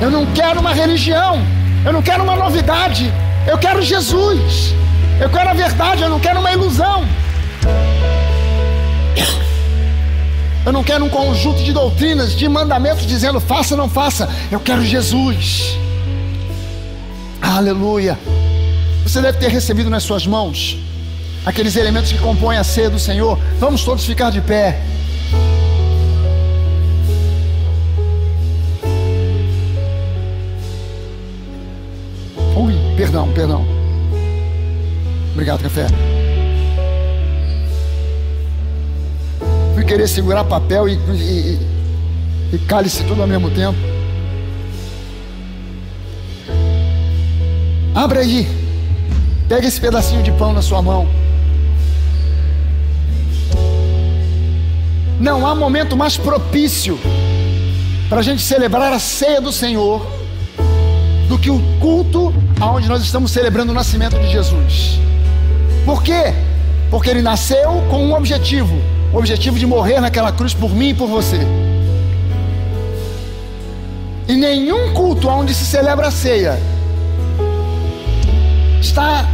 Eu 0.00 0.10
não 0.10 0.26
quero 0.26 0.60
uma 0.60 0.72
religião, 0.72 1.42
eu 1.84 1.92
não 1.92 2.02
quero 2.02 2.22
uma 2.24 2.36
novidade, 2.36 3.12
eu 3.46 3.58
quero 3.58 3.82
Jesus, 3.82 4.74
eu 5.20 5.28
quero 5.28 5.50
a 5.50 5.54
verdade, 5.54 6.02
eu 6.02 6.08
não 6.08 6.20
quero 6.20 6.40
uma 6.40 6.52
ilusão. 6.52 7.06
Eu 10.66 10.72
não 10.72 10.82
quero 10.82 11.04
um 11.04 11.08
conjunto 11.08 11.62
de 11.62 11.72
doutrinas, 11.72 12.34
de 12.34 12.48
mandamentos 12.48 13.06
dizendo 13.06 13.38
faça 13.38 13.76
não 13.76 13.88
faça. 13.88 14.28
Eu 14.50 14.58
quero 14.58 14.84
Jesus. 14.84 15.78
Aleluia. 17.40 18.18
Você 19.04 19.22
deve 19.22 19.38
ter 19.38 19.48
recebido 19.48 19.88
nas 19.88 20.02
suas 20.02 20.26
mãos 20.26 20.76
aqueles 21.44 21.76
elementos 21.76 22.10
que 22.10 22.18
compõem 22.18 22.58
a 22.58 22.64
ceia 22.64 22.90
do 22.90 22.98
Senhor. 22.98 23.38
Vamos 23.60 23.84
todos 23.84 24.04
ficar 24.04 24.30
de 24.30 24.40
pé. 24.40 24.82
Ui, 32.56 32.74
perdão, 32.96 33.28
perdão. 33.32 33.64
Obrigado, 35.32 35.62
café. 35.62 35.86
Querer 39.86 40.08
segurar 40.08 40.44
papel 40.44 40.88
e, 40.88 40.94
e, 40.94 41.58
e 42.52 42.58
cálice 42.66 43.04
tudo 43.04 43.22
ao 43.22 43.28
mesmo 43.28 43.50
tempo. 43.50 43.78
Abra 47.94 48.20
aí. 48.20 48.46
Pega 49.48 49.66
esse 49.66 49.80
pedacinho 49.80 50.22
de 50.22 50.32
pão 50.32 50.52
na 50.52 50.60
sua 50.60 50.82
mão. 50.82 51.08
Não 55.20 55.46
há 55.46 55.54
momento 55.54 55.96
mais 55.96 56.16
propício 56.16 56.98
para 58.08 58.18
a 58.18 58.22
gente 58.22 58.42
celebrar 58.42 58.92
a 58.92 58.98
ceia 58.98 59.40
do 59.40 59.50
Senhor 59.50 60.06
do 61.28 61.38
que 61.38 61.50
o 61.50 61.60
culto 61.80 62.34
aonde 62.60 62.88
nós 62.88 63.02
estamos 63.02 63.30
celebrando 63.30 63.72
o 63.72 63.74
nascimento 63.74 64.18
de 64.18 64.30
Jesus. 64.30 65.00
Por 65.84 66.02
quê? 66.02 66.34
Porque 66.90 67.08
ele 67.08 67.22
nasceu 67.22 67.82
com 67.88 68.04
um 68.04 68.14
objetivo: 68.14 68.76
o 69.12 69.18
objetivo 69.18 69.58
de 69.58 69.66
morrer 69.66 70.00
naquela 70.00 70.32
cruz 70.32 70.54
por 70.54 70.74
mim 70.74 70.90
e 70.90 70.94
por 70.94 71.08
você. 71.08 71.40
E 74.28 74.34
nenhum 74.34 74.92
culto 74.92 75.28
onde 75.28 75.54
se 75.54 75.64
celebra 75.64 76.08
a 76.08 76.10
ceia 76.10 76.58
está 78.80 79.24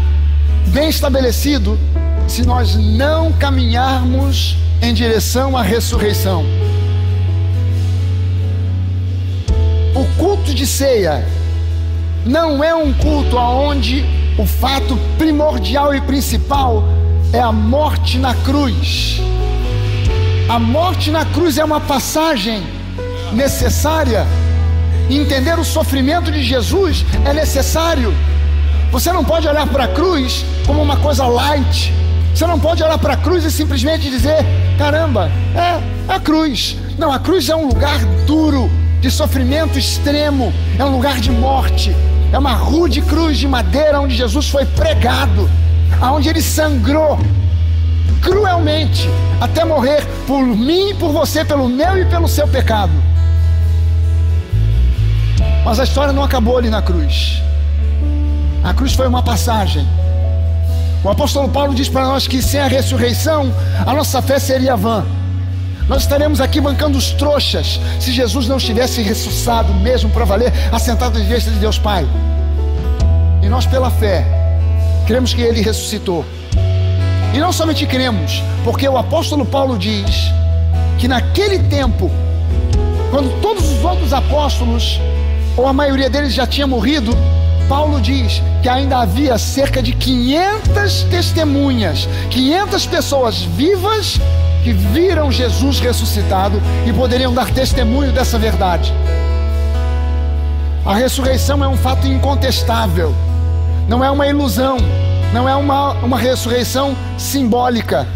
bem 0.68 0.88
estabelecido 0.88 1.78
se 2.28 2.46
nós 2.46 2.74
não 2.76 3.32
caminharmos 3.32 4.56
em 4.80 4.92
direção 4.92 5.56
à 5.56 5.62
ressurreição. 5.62 6.44
O 9.94 10.04
culto 10.18 10.54
de 10.54 10.66
ceia 10.66 11.26
não 12.24 12.62
é 12.62 12.74
um 12.74 12.92
culto 12.92 13.36
onde 13.36 14.04
o 14.38 14.46
fato 14.46 14.96
primordial 15.18 15.94
e 15.94 16.00
principal 16.00 16.82
é 17.32 17.40
a 17.40 17.52
morte 17.52 18.18
na 18.18 18.34
cruz. 18.34 19.20
A 20.52 20.58
morte 20.58 21.10
na 21.10 21.24
cruz 21.24 21.56
é 21.56 21.64
uma 21.64 21.80
passagem 21.80 22.62
necessária. 23.32 24.26
Entender 25.08 25.58
o 25.58 25.64
sofrimento 25.64 26.30
de 26.30 26.42
Jesus 26.42 27.06
é 27.24 27.32
necessário. 27.32 28.12
Você 28.90 29.10
não 29.14 29.24
pode 29.24 29.48
olhar 29.48 29.66
para 29.66 29.84
a 29.84 29.88
cruz 29.88 30.44
como 30.66 30.82
uma 30.82 30.98
coisa 30.98 31.24
light. 31.24 31.90
Você 32.34 32.46
não 32.46 32.60
pode 32.60 32.82
olhar 32.82 32.98
para 32.98 33.14
a 33.14 33.16
cruz 33.16 33.46
e 33.46 33.50
simplesmente 33.50 34.10
dizer: 34.10 34.44
caramba, 34.76 35.32
é 35.56 35.80
a 36.06 36.20
cruz. 36.20 36.76
Não, 36.98 37.10
a 37.10 37.18
cruz 37.18 37.48
é 37.48 37.56
um 37.56 37.68
lugar 37.68 38.04
duro, 38.26 38.70
de 39.00 39.10
sofrimento 39.10 39.78
extremo, 39.78 40.52
é 40.78 40.84
um 40.84 40.90
lugar 40.90 41.18
de 41.18 41.30
morte, 41.30 41.96
é 42.30 42.38
uma 42.38 42.52
rude 42.52 43.00
cruz 43.00 43.38
de 43.38 43.48
madeira 43.48 44.02
onde 44.02 44.14
Jesus 44.14 44.50
foi 44.50 44.66
pregado, 44.66 45.48
aonde 45.98 46.28
ele 46.28 46.42
sangrou 46.42 47.18
cruelmente 48.20 49.08
até 49.40 49.64
morrer 49.64 50.06
por 50.26 50.42
mim 50.44 50.90
e 50.90 50.94
por 50.94 51.10
você, 51.12 51.44
pelo 51.44 51.68
meu 51.68 51.98
e 51.98 52.04
pelo 52.06 52.28
seu 52.28 52.46
pecado. 52.46 52.92
Mas 55.64 55.78
a 55.78 55.84
história 55.84 56.12
não 56.12 56.22
acabou 56.22 56.58
ali 56.58 56.70
na 56.70 56.82
cruz. 56.82 57.42
A 58.64 58.72
cruz 58.72 58.94
foi 58.94 59.06
uma 59.06 59.22
passagem. 59.22 59.86
O 61.04 61.08
apóstolo 61.08 61.48
Paulo 61.48 61.74
diz 61.74 61.88
para 61.88 62.06
nós 62.06 62.28
que 62.28 62.40
sem 62.40 62.60
a 62.60 62.68
ressurreição, 62.68 63.52
a 63.84 63.92
nossa 63.92 64.22
fé 64.22 64.38
seria 64.38 64.76
vã. 64.76 65.04
Nós 65.88 66.02
estaremos 66.02 66.40
aqui 66.40 66.60
bancando 66.60 66.96
os 66.96 67.10
trouxas 67.10 67.80
se 67.98 68.12
Jesus 68.12 68.46
não 68.46 68.56
estivesse 68.56 69.02
ressuscitado 69.02 69.74
mesmo 69.74 70.10
para 70.10 70.24
valer, 70.24 70.52
assentado 70.70 71.18
à 71.18 71.20
direita 71.20 71.50
de 71.50 71.58
Deus 71.58 71.78
Pai. 71.78 72.06
E 73.42 73.48
nós, 73.48 73.66
pela 73.66 73.90
fé, 73.90 74.24
cremos 75.06 75.34
que 75.34 75.42
Ele 75.42 75.60
ressuscitou. 75.60 76.24
E 77.32 77.38
não 77.38 77.52
somente 77.52 77.86
cremos, 77.86 78.42
porque 78.64 78.88
o 78.88 78.98
apóstolo 78.98 79.44
Paulo 79.46 79.78
diz 79.78 80.30
que 80.98 81.08
naquele 81.08 81.58
tempo, 81.60 82.10
quando 83.10 83.40
todos 83.40 83.64
os 83.70 83.82
outros 83.84 84.12
apóstolos, 84.12 85.00
ou 85.56 85.66
a 85.66 85.72
maioria 85.72 86.10
deles 86.10 86.34
já 86.34 86.46
tinha 86.46 86.66
morrido, 86.66 87.16
Paulo 87.68 88.00
diz 88.00 88.42
que 88.62 88.68
ainda 88.68 88.98
havia 88.98 89.38
cerca 89.38 89.82
de 89.82 89.92
500 89.92 91.04
testemunhas, 91.04 92.06
500 92.30 92.86
pessoas 92.86 93.42
vivas 93.42 94.20
que 94.62 94.72
viram 94.72 95.32
Jesus 95.32 95.80
ressuscitado 95.80 96.60
e 96.86 96.92
poderiam 96.92 97.32
dar 97.32 97.50
testemunho 97.50 98.12
dessa 98.12 98.38
verdade. 98.38 98.92
A 100.84 100.94
ressurreição 100.94 101.64
é 101.64 101.68
um 101.68 101.76
fato 101.76 102.06
incontestável, 102.06 103.14
não 103.88 104.04
é 104.04 104.10
uma 104.10 104.26
ilusão, 104.26 104.76
não 105.32 105.48
é 105.48 105.56
uma, 105.56 105.92
uma 105.94 106.18
ressurreição 106.18 106.96
simbólica. 107.18 108.06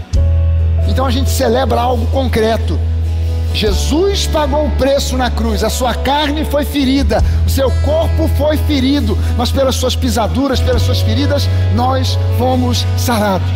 Então 0.88 1.07
a 1.07 1.11
gente 1.11 1.31
celebra 1.31 1.81
algo 1.81 2.07
concreto. 2.09 2.79
Jesus 3.55 4.26
pagou 4.26 4.66
o 4.66 4.70
preço 4.72 5.16
na 5.16 5.31
cruz, 5.31 5.64
a 5.64 5.70
sua 5.70 5.94
carne 5.94 6.44
foi 6.44 6.64
ferida, 6.64 7.24
o 7.46 7.50
seu 7.50 7.70
corpo 7.83 8.29
foi 8.37 8.59
ferido, 8.59 9.16
mas 9.37 9.50
pelas 9.50 9.76
suas 9.76 9.96
pisaduras, 9.96 10.61
pelas 10.61 10.83
suas 10.83 11.00
feridas, 11.00 11.48
nós 11.74 12.18
fomos 12.37 12.85
sarados. 12.98 13.48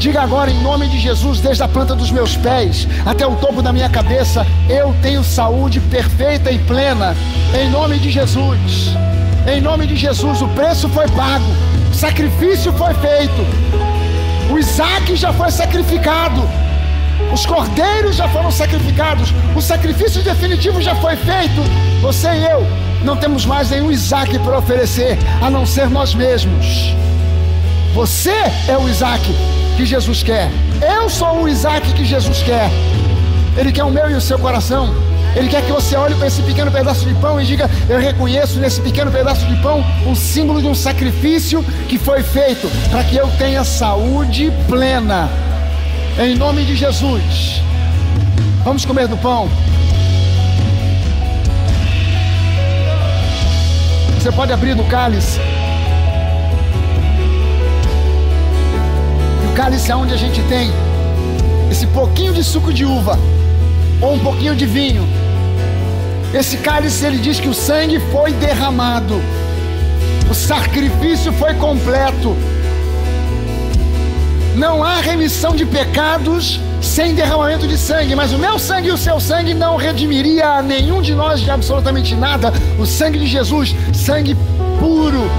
Diga 0.00 0.20
agora 0.20 0.50
em 0.50 0.62
nome 0.62 0.88
de 0.88 0.98
Jesus, 0.98 1.40
desde 1.40 1.62
a 1.62 1.68
planta 1.68 1.94
dos 1.94 2.10
meus 2.10 2.36
pés 2.36 2.88
até 3.04 3.26
o 3.26 3.36
topo 3.36 3.62
da 3.62 3.72
minha 3.72 3.88
cabeça, 3.88 4.44
eu 4.68 4.94
tenho 5.00 5.22
saúde 5.22 5.80
perfeita 5.80 6.50
e 6.50 6.58
plena. 6.58 7.16
Em 7.54 7.70
nome 7.70 7.98
de 7.98 8.10
Jesus. 8.10 8.96
Em 9.46 9.60
nome 9.60 9.86
de 9.86 9.94
Jesus, 9.94 10.42
o 10.42 10.48
preço 10.48 10.88
foi 10.88 11.06
pago, 11.08 11.46
o 11.90 11.94
sacrifício 11.94 12.72
foi 12.72 12.92
feito. 12.94 13.46
O 14.50 14.58
Isaac 14.58 15.14
já 15.14 15.32
foi 15.32 15.50
sacrificado. 15.52 16.42
Os 17.32 17.46
cordeiros 17.46 18.16
já 18.16 18.28
foram 18.28 18.50
sacrificados. 18.50 19.32
O 19.54 19.60
sacrifício 19.62 20.22
definitivo 20.22 20.82
já 20.82 20.96
foi 20.96 21.14
feito. 21.16 21.62
Você 22.00 22.28
e 22.28 22.44
eu 22.44 22.66
não 23.04 23.16
temos 23.16 23.46
mais 23.46 23.70
nenhum 23.70 23.90
Isaac 23.90 24.36
para 24.40 24.58
oferecer, 24.58 25.16
a 25.40 25.48
não 25.48 25.64
ser 25.64 25.88
nós 25.88 26.12
mesmos. 26.12 26.94
Você 27.94 28.34
é 28.68 28.76
o 28.76 28.88
Isaac 28.88 29.22
que 29.76 29.86
Jesus 29.86 30.24
quer. 30.24 30.50
Eu 30.82 31.08
sou 31.08 31.42
o 31.42 31.48
Isaac 31.48 31.92
que 31.92 32.04
Jesus 32.04 32.42
quer. 32.42 32.68
Ele 33.56 33.70
quer 33.70 33.84
o 33.84 33.90
meu 33.90 34.10
e 34.10 34.14
o 34.14 34.20
seu 34.20 34.38
coração. 34.38 35.05
Ele 35.36 35.48
quer 35.48 35.62
que 35.62 35.70
você 35.70 35.94
olhe 35.96 36.14
para 36.14 36.26
esse 36.28 36.40
pequeno 36.42 36.72
pedaço 36.72 37.04
de 37.04 37.14
pão 37.14 37.38
e 37.38 37.44
diga: 37.44 37.70
Eu 37.88 38.00
reconheço 38.00 38.58
nesse 38.58 38.80
pequeno 38.80 39.10
pedaço 39.10 39.44
de 39.46 39.54
pão 39.56 39.84
o 40.10 40.16
símbolo 40.16 40.62
de 40.62 40.66
um 40.66 40.74
sacrifício 40.74 41.62
que 41.88 41.98
foi 41.98 42.22
feito 42.22 42.70
para 42.90 43.04
que 43.04 43.16
eu 43.16 43.28
tenha 43.38 43.62
saúde 43.62 44.50
plena. 44.66 45.28
Em 46.18 46.34
nome 46.34 46.64
de 46.64 46.74
Jesus. 46.74 47.60
Vamos 48.64 48.86
comer 48.86 49.06
do 49.06 49.16
pão. 49.18 49.50
Você 54.18 54.32
pode 54.32 54.52
abrir 54.52 54.74
no 54.74 54.84
cálice. 54.84 55.38
cálice 59.56 59.90
é 59.90 59.96
onde 59.96 60.12
a 60.12 60.16
gente 60.18 60.42
tem 60.42 60.70
esse 61.70 61.86
pouquinho 61.86 62.30
de 62.30 62.44
suco 62.44 62.70
de 62.70 62.84
uva 62.84 63.18
ou 64.02 64.14
um 64.14 64.18
pouquinho 64.18 64.54
de 64.54 64.66
vinho. 64.66 65.25
Esse 66.36 66.58
cálice 66.58 67.06
ele 67.06 67.16
diz 67.16 67.40
que 67.40 67.48
o 67.48 67.54
sangue 67.54 67.98
foi 68.12 68.30
derramado, 68.30 69.22
o 70.30 70.34
sacrifício 70.34 71.32
foi 71.32 71.54
completo. 71.54 72.36
Não 74.54 74.84
há 74.84 75.00
remissão 75.00 75.56
de 75.56 75.64
pecados 75.64 76.60
sem 76.82 77.14
derramamento 77.14 77.66
de 77.66 77.78
sangue, 77.78 78.14
mas 78.14 78.34
o 78.34 78.38
meu 78.38 78.58
sangue 78.58 78.88
e 78.88 78.92
o 78.92 78.98
seu 78.98 79.18
sangue 79.18 79.54
não 79.54 79.76
redimiria 79.76 80.46
a 80.46 80.62
nenhum 80.62 81.00
de 81.00 81.14
nós 81.14 81.40
de 81.40 81.50
absolutamente 81.50 82.14
nada. 82.14 82.52
O 82.78 82.84
sangue 82.84 83.18
de 83.18 83.26
Jesus, 83.26 83.74
sangue 83.94 84.36
puro, 84.78 85.30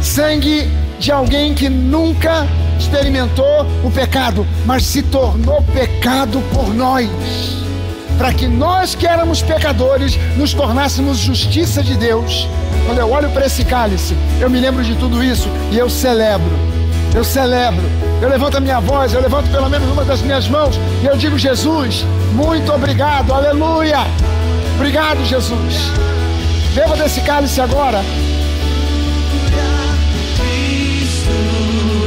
sangue 0.00 0.70
de 0.98 1.12
alguém 1.12 1.54
que 1.54 1.68
nunca 1.68 2.46
experimentou 2.78 3.66
o 3.84 3.90
pecado, 3.90 4.46
mas 4.64 4.84
se 4.84 5.02
tornou 5.02 5.62
pecado 5.74 6.42
por 6.54 6.72
nós, 6.72 7.65
para 8.16 8.32
que 8.32 8.46
nós 8.46 8.94
que 8.94 9.06
éramos 9.06 9.42
pecadores 9.42 10.18
nos 10.36 10.54
tornássemos 10.54 11.18
justiça 11.18 11.82
de 11.82 11.96
Deus. 11.96 12.48
Quando 12.86 12.98
eu 12.98 13.10
olho 13.10 13.28
para 13.30 13.46
esse 13.46 13.64
cálice, 13.64 14.16
eu 14.40 14.48
me 14.48 14.60
lembro 14.60 14.82
de 14.82 14.94
tudo 14.94 15.22
isso 15.22 15.48
e 15.70 15.78
eu 15.78 15.90
celebro. 15.90 16.50
Eu 17.14 17.24
celebro. 17.24 17.84
Eu 18.20 18.28
levanto 18.28 18.56
a 18.56 18.60
minha 18.60 18.80
voz, 18.80 19.12
eu 19.12 19.20
levanto 19.20 19.50
pelo 19.50 19.68
menos 19.68 19.90
uma 19.90 20.04
das 20.04 20.20
minhas 20.22 20.48
mãos 20.48 20.78
e 21.02 21.06
eu 21.06 21.16
digo: 21.16 21.38
Jesus, 21.38 22.04
muito 22.32 22.72
obrigado, 22.72 23.32
aleluia. 23.32 23.98
Obrigado, 24.76 25.24
Jesus. 25.24 25.74
Beba 26.74 26.96
desse 26.96 27.20
cálice 27.22 27.60
agora 27.60 28.02